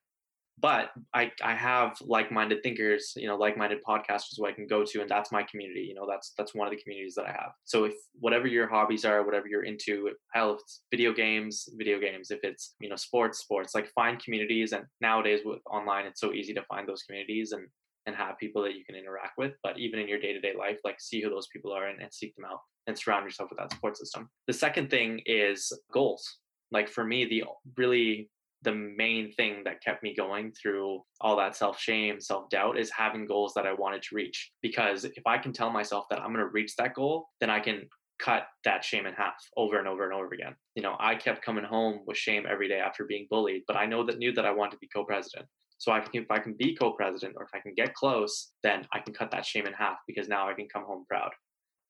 [0.61, 5.01] but I, I have like-minded thinkers you know like-minded podcasters who i can go to
[5.01, 7.51] and that's my community you know that's that's one of the communities that i have.
[7.65, 11.99] So if whatever your hobbies are whatever you're into hell if it's video games video
[11.99, 16.21] games if it's you know sports sports like find communities and nowadays with online it's
[16.21, 17.67] so easy to find those communities and
[18.07, 20.99] and have people that you can interact with but even in your day-to-day life like
[20.99, 23.71] see who those people are and, and seek them out and surround yourself with that
[23.71, 24.29] support system.
[24.47, 26.39] The second thing is goals.
[26.71, 27.43] Like for me the
[27.77, 28.29] really
[28.63, 32.91] the main thing that kept me going through all that self shame, self doubt is
[32.91, 34.51] having goals that I wanted to reach.
[34.61, 37.59] Because if I can tell myself that I'm going to reach that goal, then I
[37.59, 37.87] can
[38.19, 40.55] cut that shame in half over and over and over again.
[40.75, 43.85] You know, I kept coming home with shame every day after being bullied, but I
[43.85, 45.47] know that knew that I wanted to be co-president.
[45.79, 48.85] So I can, if I can be co-president or if I can get close, then
[48.93, 51.31] I can cut that shame in half because now I can come home proud.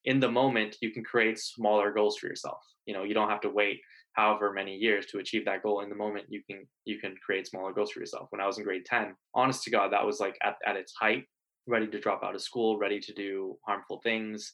[0.06, 2.64] In the moment, you can create smaller goals for yourself.
[2.86, 3.82] You know, you don't have to wait
[4.14, 7.48] however many years to achieve that goal in the moment you can you can create
[7.48, 8.28] smaller goals for yourself.
[8.30, 10.94] When i was in grade 10 honest to god that was like at, at its
[11.00, 11.24] height
[11.68, 14.54] ready to drop out of school ready to do harmful things.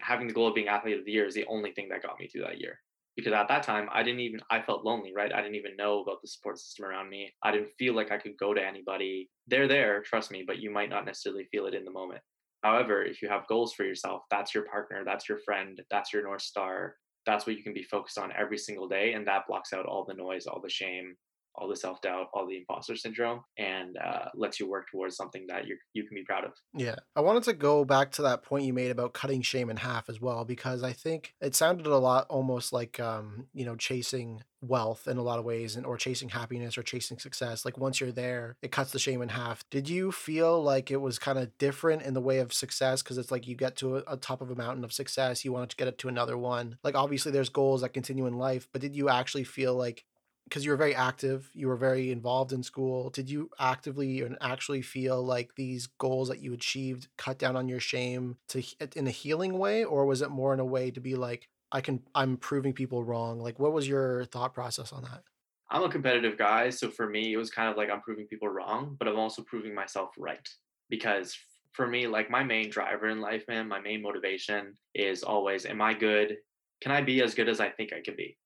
[0.00, 2.18] Having the goal of being athlete of the year is the only thing that got
[2.18, 2.78] me through that year.
[3.16, 5.32] Because at that time i didn't even i felt lonely right?
[5.32, 7.32] I didn't even know about the support system around me.
[7.42, 9.30] I didn't feel like i could go to anybody.
[9.46, 12.22] They're there trust me but you might not necessarily feel it in the moment.
[12.62, 16.24] However if you have goals for yourself that's your partner that's your friend that's your
[16.24, 16.96] north star
[17.26, 20.04] that's what you can be focused on every single day and that blocks out all
[20.04, 21.16] the noise all the shame
[21.58, 25.46] all the self doubt, all the imposter syndrome, and uh, lets you work towards something
[25.48, 26.52] that you you can be proud of.
[26.74, 29.78] Yeah, I wanted to go back to that point you made about cutting shame in
[29.78, 33.76] half as well, because I think it sounded a lot almost like um, you know
[33.76, 37.64] chasing wealth in a lot of ways, and or chasing happiness or chasing success.
[37.64, 39.68] Like once you're there, it cuts the shame in half.
[39.70, 43.02] Did you feel like it was kind of different in the way of success?
[43.02, 45.52] Because it's like you get to a, a top of a mountain of success, you
[45.52, 46.78] want to get it to another one.
[46.82, 50.04] Like obviously there's goals that continue in life, but did you actually feel like
[50.48, 53.10] because you were very active, you were very involved in school.
[53.10, 57.68] Did you actively and actually feel like these goals that you achieved cut down on
[57.68, 58.62] your shame to
[58.94, 61.80] in a healing way, or was it more in a way to be like, I
[61.80, 63.40] can, I'm proving people wrong?
[63.40, 65.24] Like, what was your thought process on that?
[65.68, 68.48] I'm a competitive guy, so for me, it was kind of like I'm proving people
[68.48, 70.48] wrong, but I'm also proving myself right
[70.88, 71.36] because
[71.72, 75.82] for me, like my main driver in life, man, my main motivation is always, am
[75.82, 76.36] I good?
[76.80, 78.38] Can I be as good as I think I can be?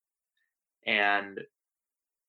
[0.86, 1.38] And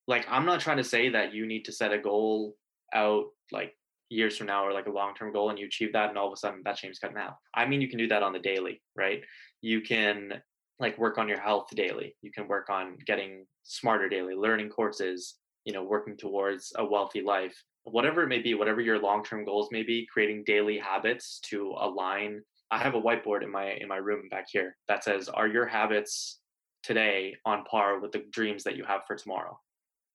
[0.07, 2.55] like i'm not trying to say that you need to set a goal
[2.93, 3.75] out like
[4.09, 6.33] years from now or like a long-term goal and you achieve that and all of
[6.33, 8.39] a sudden that shame's cut in half i mean you can do that on the
[8.39, 9.21] daily right?
[9.61, 10.41] You can
[10.79, 12.15] like work on your health daily.
[12.21, 15.35] You can work on getting smarter daily learning courses
[15.65, 17.55] you know working towards a wealthy life.
[17.83, 22.41] Whatever it may be whatever your long-term goals may be creating daily habits to align.
[22.71, 25.65] I have a whiteboard in my in my room back here that says are your
[25.65, 26.39] habits
[26.83, 29.59] today on par with the dreams that you have for tomorrow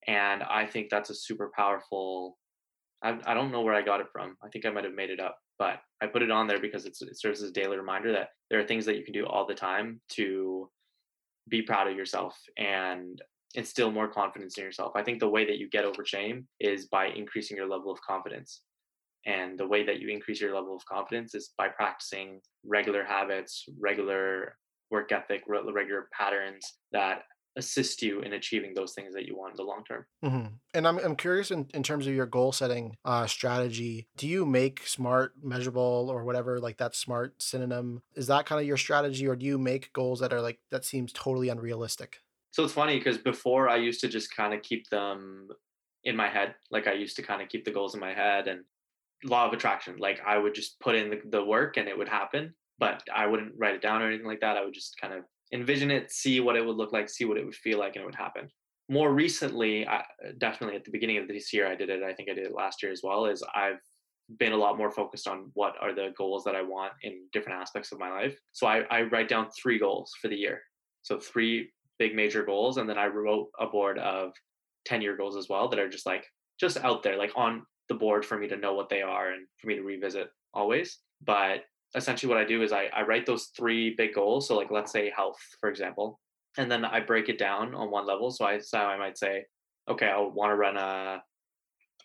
[0.07, 2.39] and I think that's a super powerful.
[3.03, 4.37] I, I don't know where I got it from.
[4.43, 6.87] I think I might have made it up, but I put it on there because
[6.87, 9.47] it serves as a daily reminder that there are things that you can do all
[9.47, 10.71] the time to
[11.49, 13.21] be proud of yourself and
[13.55, 14.93] instill more confidence in yourself.
[14.95, 18.01] I think the way that you get over shame is by increasing your level of
[18.03, 18.63] confidence.
[19.25, 23.65] And the way that you increase your level of confidence is by practicing regular habits,
[23.79, 24.57] regular
[24.91, 27.23] work ethic, regular patterns that
[27.57, 30.05] assist you in achieving those things that you want in the long term.
[30.25, 30.47] Mm-hmm.
[30.75, 34.45] And I'm, I'm curious in, in terms of your goal setting uh, strategy, do you
[34.45, 38.03] make smart measurable or whatever, like that smart synonym?
[38.15, 40.85] Is that kind of your strategy or do you make goals that are like, that
[40.85, 42.21] seems totally unrealistic?
[42.53, 45.49] So it's funny because before I used to just kind of keep them
[46.07, 46.55] in my head.
[46.71, 48.61] Like I used to kind of keep the goals in my head and
[49.25, 49.97] law of attraction.
[49.99, 53.27] Like I would just put in the, the work and it would happen, but I
[53.27, 54.57] wouldn't write it down or anything like that.
[54.57, 57.37] I would just kind of envision it, see what it would look like, see what
[57.37, 58.49] it would feel like, and it would happen.
[58.89, 60.05] More recently, I,
[60.39, 62.03] definitely at the beginning of this year, I did it.
[62.03, 63.27] I think I did it last year as well.
[63.27, 63.81] Is I've
[64.39, 67.61] been a lot more focused on what are the goals that I want in different
[67.61, 68.37] aspects of my life.
[68.53, 70.61] So I, I write down three goals for the year.
[71.03, 74.33] So three big major goals, and then I wrote a board of
[74.85, 76.25] ten year goals as well that are just like
[76.59, 79.47] just out there, like on the board for me to know what they are and
[79.61, 80.99] for me to revisit always.
[81.25, 81.65] But
[81.95, 84.49] essentially what I do is I, I write those three big goals.
[84.49, 86.21] So like let's say health, for example,
[86.59, 88.31] and then I break it down on one level.
[88.31, 89.45] So I so I might say,
[89.89, 91.23] okay, I want to run a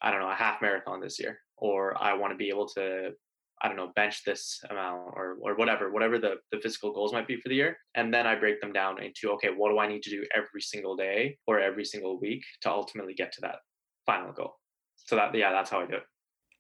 [0.02, 3.12] I don't know, a half marathon this year, or I want to be able to,
[3.62, 7.28] I don't know, bench this amount or or whatever, whatever the, the physical goals might
[7.28, 7.78] be for the year.
[7.96, 10.62] And then I break them down into okay, what do I need to do every
[10.62, 13.58] single day or every single week to ultimately get to that
[14.06, 14.56] final goal.
[14.96, 16.04] So that yeah, that's how I do it.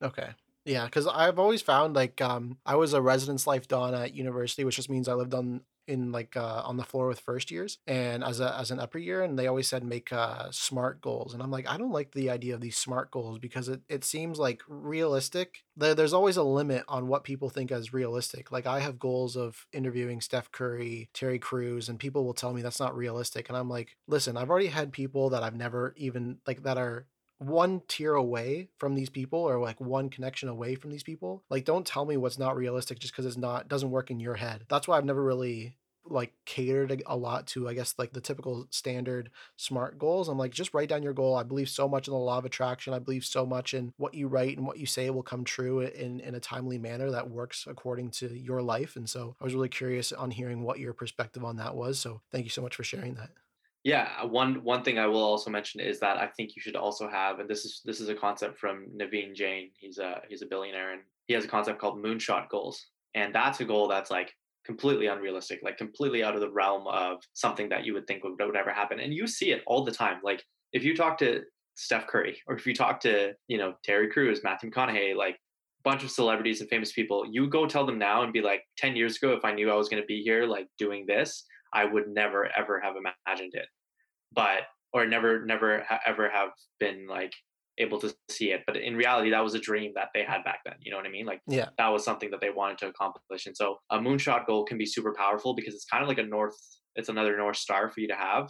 [0.03, 0.29] Okay.
[0.65, 4.63] Yeah, because I've always found like um I was a residence life don at university,
[4.63, 7.79] which just means I lived on in like uh, on the floor with first years
[7.87, 11.33] and as a as an upper year and they always said make uh, smart goals
[11.33, 14.03] and i'm like i don't like the idea of these smart goals because it, it
[14.03, 15.63] seems like realistic.
[15.75, 19.35] There, there's always a limit on what people think as realistic like i have goals
[19.35, 23.57] of interviewing steph curry terry crews and people will tell me that's not realistic and
[23.57, 27.07] i'm like listen i've already had people that i've never even like that are
[27.41, 31.65] one tier away from these people or like one connection away from these people like
[31.65, 34.63] don't tell me what's not realistic just because it's not doesn't work in your head
[34.69, 35.75] that's why i've never really
[36.05, 40.27] like catered a lot to I guess like the typical standard smart goals.
[40.27, 41.35] I'm like just write down your goal.
[41.35, 42.93] I believe so much in the law of attraction.
[42.93, 45.81] I believe so much in what you write and what you say will come true
[45.81, 48.95] in in a timely manner that works according to your life.
[48.95, 51.99] And so I was really curious on hearing what your perspective on that was.
[51.99, 53.29] So thank you so much for sharing that.
[53.83, 56.75] Yeah, uh, one one thing I will also mention is that I think you should
[56.75, 59.71] also have, and this is this is a concept from Naveen Jain.
[59.79, 63.59] He's a he's a billionaire, and he has a concept called moonshot goals, and that's
[63.59, 64.31] a goal that's like
[64.65, 68.39] completely unrealistic, like completely out of the realm of something that you would think would,
[68.39, 68.99] would ever happen.
[68.99, 70.19] And you see it all the time.
[70.23, 71.41] Like if you talk to
[71.73, 75.89] Steph Curry, or if you talk to you know Terry Crews, Matthew McConaughey, like a
[75.89, 78.95] bunch of celebrities and famous people, you go tell them now and be like, 10
[78.95, 81.85] years ago, if I knew I was going to be here, like doing this, I
[81.85, 83.67] would never ever have imagined it,
[84.33, 84.63] but
[84.93, 86.49] or never never ha- ever have
[86.79, 87.33] been like
[87.77, 88.61] able to see it.
[88.67, 90.75] But in reality, that was a dream that they had back then.
[90.79, 91.25] You know what I mean?
[91.25, 93.45] Like yeah, that was something that they wanted to accomplish.
[93.45, 96.23] And so a moonshot goal can be super powerful because it's kind of like a
[96.23, 96.57] north.
[96.95, 98.49] It's another north star for you to have.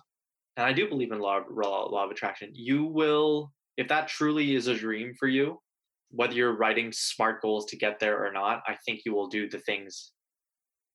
[0.58, 2.50] And I do believe in law of, law of attraction.
[2.54, 5.60] You will, if that truly is a dream for you,
[6.10, 9.50] whether you're writing smart goals to get there or not, I think you will do
[9.50, 10.12] the things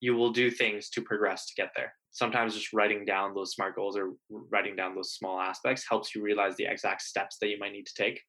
[0.00, 1.92] you will do things to progress to get there.
[2.12, 6.22] Sometimes just writing down those smart goals or writing down those small aspects helps you
[6.22, 8.20] realize the exact steps that you might need to take.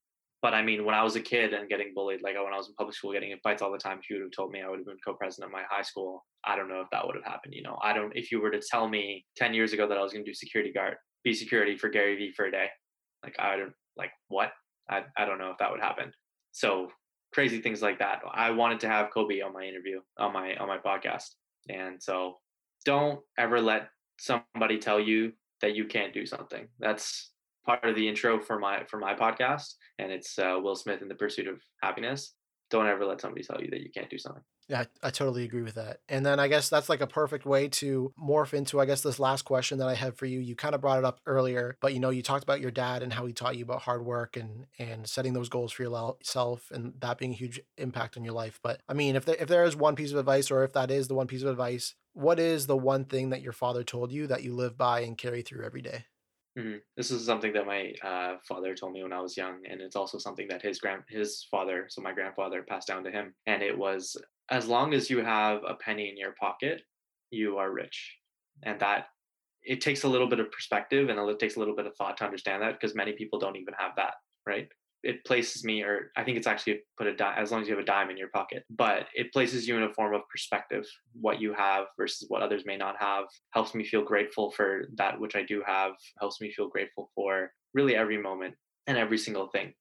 [0.41, 2.68] But I mean, when I was a kid and getting bullied, like when I was
[2.68, 4.61] in public school, getting in fights all the time, if you would have told me
[4.61, 7.15] I would have been co-president of my high school, I don't know if that would
[7.15, 7.55] have happened.
[7.55, 8.15] You know, I don't.
[8.15, 10.36] If you were to tell me ten years ago that I was going to do
[10.36, 12.68] security guard, be security for Gary Vee for a day,
[13.24, 14.51] like I don't like what
[14.89, 16.11] I I don't know if that would happen.
[16.51, 16.89] So
[17.34, 18.22] crazy things like that.
[18.32, 21.30] I wanted to have Kobe on my interview on my on my podcast.
[21.70, 22.38] And so
[22.86, 23.89] don't ever let
[24.20, 26.68] somebody tell you that you can't do something.
[26.80, 27.32] That's
[27.65, 31.07] part of the intro for my for my podcast and it's uh, Will Smith in
[31.07, 32.34] the pursuit of happiness.
[32.70, 34.43] Don't ever let somebody tell you that you can't do something.
[34.68, 36.01] Yeah, I, totally agree with that.
[36.09, 39.18] And then I guess that's like a perfect way to morph into, I guess, this
[39.18, 40.39] last question that I have for you.
[40.39, 43.01] You kind of brought it up earlier, but you know, you talked about your dad
[43.01, 46.70] and how he taught you about hard work and and setting those goals for yourself,
[46.74, 48.59] and that being a huge impact on your life.
[48.61, 50.91] But I mean, if there, if there is one piece of advice, or if that
[50.91, 54.11] is the one piece of advice, what is the one thing that your father told
[54.11, 56.05] you that you live by and carry through every day?
[56.57, 56.77] Mm-hmm.
[56.95, 59.95] This is something that my uh, father told me when I was young, and it's
[59.95, 63.35] also something that his grand his father, so my grandfather, passed down to him.
[63.45, 64.17] And it was
[64.49, 66.81] as long as you have a penny in your pocket,
[67.29, 68.17] you are rich.
[68.63, 69.07] And that
[69.63, 72.17] it takes a little bit of perspective and it takes a little bit of thought
[72.17, 74.13] to understand that because many people don't even have that,
[74.47, 74.67] right?
[75.07, 77.75] It places me, or I think it's actually put a dime, as long as you
[77.75, 80.85] have a dime in your pocket, but it places you in a form of perspective.
[81.13, 85.19] What you have versus what others may not have helps me feel grateful for that
[85.19, 88.55] which I do have, helps me feel grateful for really every moment
[88.87, 89.73] and every single thing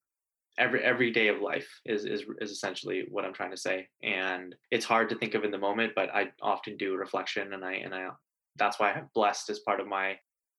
[0.58, 3.88] every every day of life is is is essentially what I'm trying to say.
[4.02, 7.64] And it's hard to think of in the moment, but I often do reflection, and
[7.64, 8.08] I and I
[8.56, 10.16] that's why I'm blessed as part of my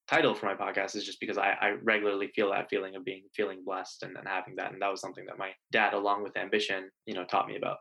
[0.09, 3.23] title for my podcast is just because I, I regularly feel that feeling of being
[3.35, 6.37] feeling blessed and, and having that and that was something that my dad along with
[6.37, 7.77] ambition you know taught me about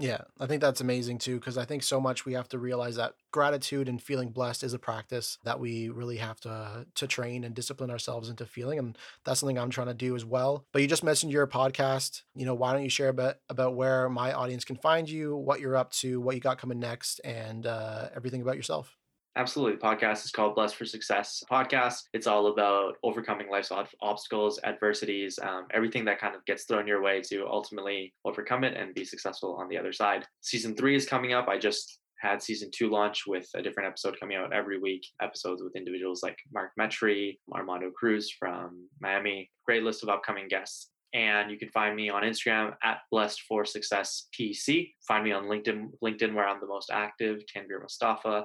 [0.00, 2.94] yeah, I think that's amazing too, because I think so much we have to realize
[2.96, 7.42] that gratitude and feeling blessed is a practice that we really have to to train
[7.42, 10.64] and discipline ourselves into feeling, and that's something I'm trying to do as well.
[10.72, 12.22] But you just mentioned your podcast.
[12.36, 15.34] You know, why don't you share a bit about where my audience can find you,
[15.34, 18.96] what you're up to, what you got coming next, and uh, everything about yourself?
[19.36, 19.78] Absolutely.
[19.78, 22.02] Podcast is called Blessed for Success podcast.
[22.12, 23.70] It's all about overcoming life's
[24.02, 28.76] obstacles, adversities, um, everything that kind of gets thrown your way to ultimately overcome it
[28.76, 30.26] and be successful on the other side.
[30.40, 31.46] Season three is coming up.
[31.46, 35.06] I just had season two launch with a different episode coming out every week.
[35.22, 39.50] Episodes with individuals like Mark Metry, Armando Cruz from Miami.
[39.64, 40.90] Great list of upcoming guests.
[41.14, 44.90] And you can find me on Instagram at Blessed for Success PC.
[45.06, 48.44] Find me on LinkedIn, LinkedIn where I'm the most active, Tanveer Mostafa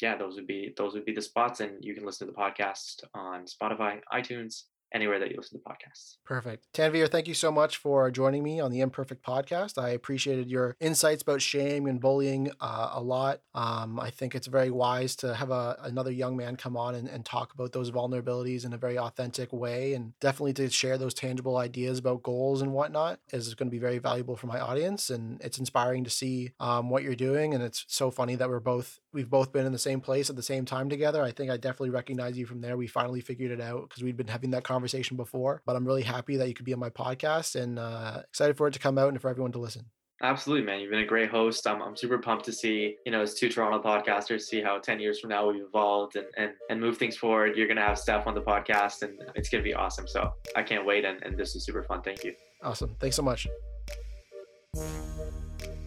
[0.00, 2.38] yeah, those would be those would be the spots, and you can listen to the
[2.38, 6.16] podcast on Spotify, iTunes, anywhere that you listen to podcasts.
[6.24, 6.66] Perfect.
[6.72, 9.80] Tanveer, thank you so much for joining me on the Imperfect Podcast.
[9.80, 13.40] I appreciated your insights about shame and bullying uh, a lot.
[13.54, 17.08] Um, I think it's very wise to have a, another young man come on and,
[17.08, 21.14] and talk about those vulnerabilities in a very authentic way and definitely to share those
[21.14, 25.10] tangible ideas about goals and whatnot is going to be very valuable for my audience.
[25.10, 27.54] And it's inspiring to see um, what you're doing.
[27.54, 30.36] And it's so funny that we're both, we've both been in the same place at
[30.36, 31.20] the same time together.
[31.24, 32.76] I think I definitely recognize you from there.
[32.76, 36.02] We finally figured it out because we'd been having that conversation before, but I'm really
[36.02, 38.96] happy that you could be on my podcast and uh, excited for it to come
[38.96, 39.86] out and for everyone to listen.
[40.22, 40.80] Absolutely, man.
[40.80, 41.66] You've been a great host.
[41.66, 45.00] I'm, I'm super pumped to see, you know, as two Toronto podcasters, see how 10
[45.00, 47.56] years from now we've evolved and, and, and move things forward.
[47.56, 50.06] You're going to have Steph on the podcast and it's going to be awesome.
[50.06, 51.04] So I can't wait.
[51.04, 52.02] And, and this is super fun.
[52.02, 52.34] Thank you.
[52.62, 52.94] Awesome.
[53.00, 53.48] Thanks so much.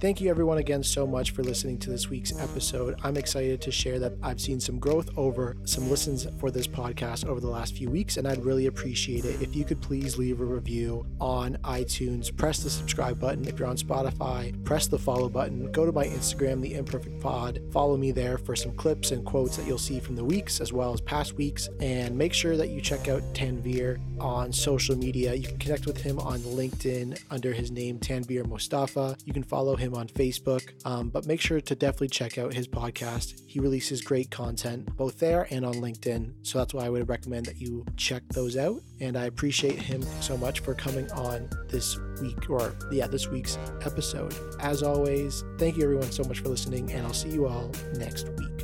[0.02, 3.00] Thank you, everyone, again so much for listening to this week's episode.
[3.04, 7.24] I'm excited to share that I've seen some growth over some listens for this podcast
[7.24, 10.42] over the last few weeks, and I'd really appreciate it if you could please leave
[10.42, 12.36] a review on iTunes.
[12.36, 16.08] Press the subscribe button if you're on Spotify, press the follow button, go to my
[16.08, 20.00] Instagram, The Imperfect Pod, follow me there for some clips and quotes that you'll see
[20.00, 23.22] from the weeks as well as past weeks, and make sure that you check out
[23.36, 25.36] Tanveer on social media.
[25.36, 29.16] You can connect with him on LinkedIn under his name, Tanveer Mostafa.
[29.26, 32.68] You can follow him on Facebook, um, but make sure to definitely check out his
[32.68, 33.42] podcast.
[33.48, 36.34] He releases great content both there and on LinkedIn.
[36.44, 38.82] So that's why I would recommend that you check those out.
[39.00, 43.58] And I appreciate him so much for coming on this week, or yeah, this week's
[43.84, 44.36] episode.
[44.60, 48.30] As always, thank you everyone so much for listening, and I'll see you all next
[48.38, 48.61] week.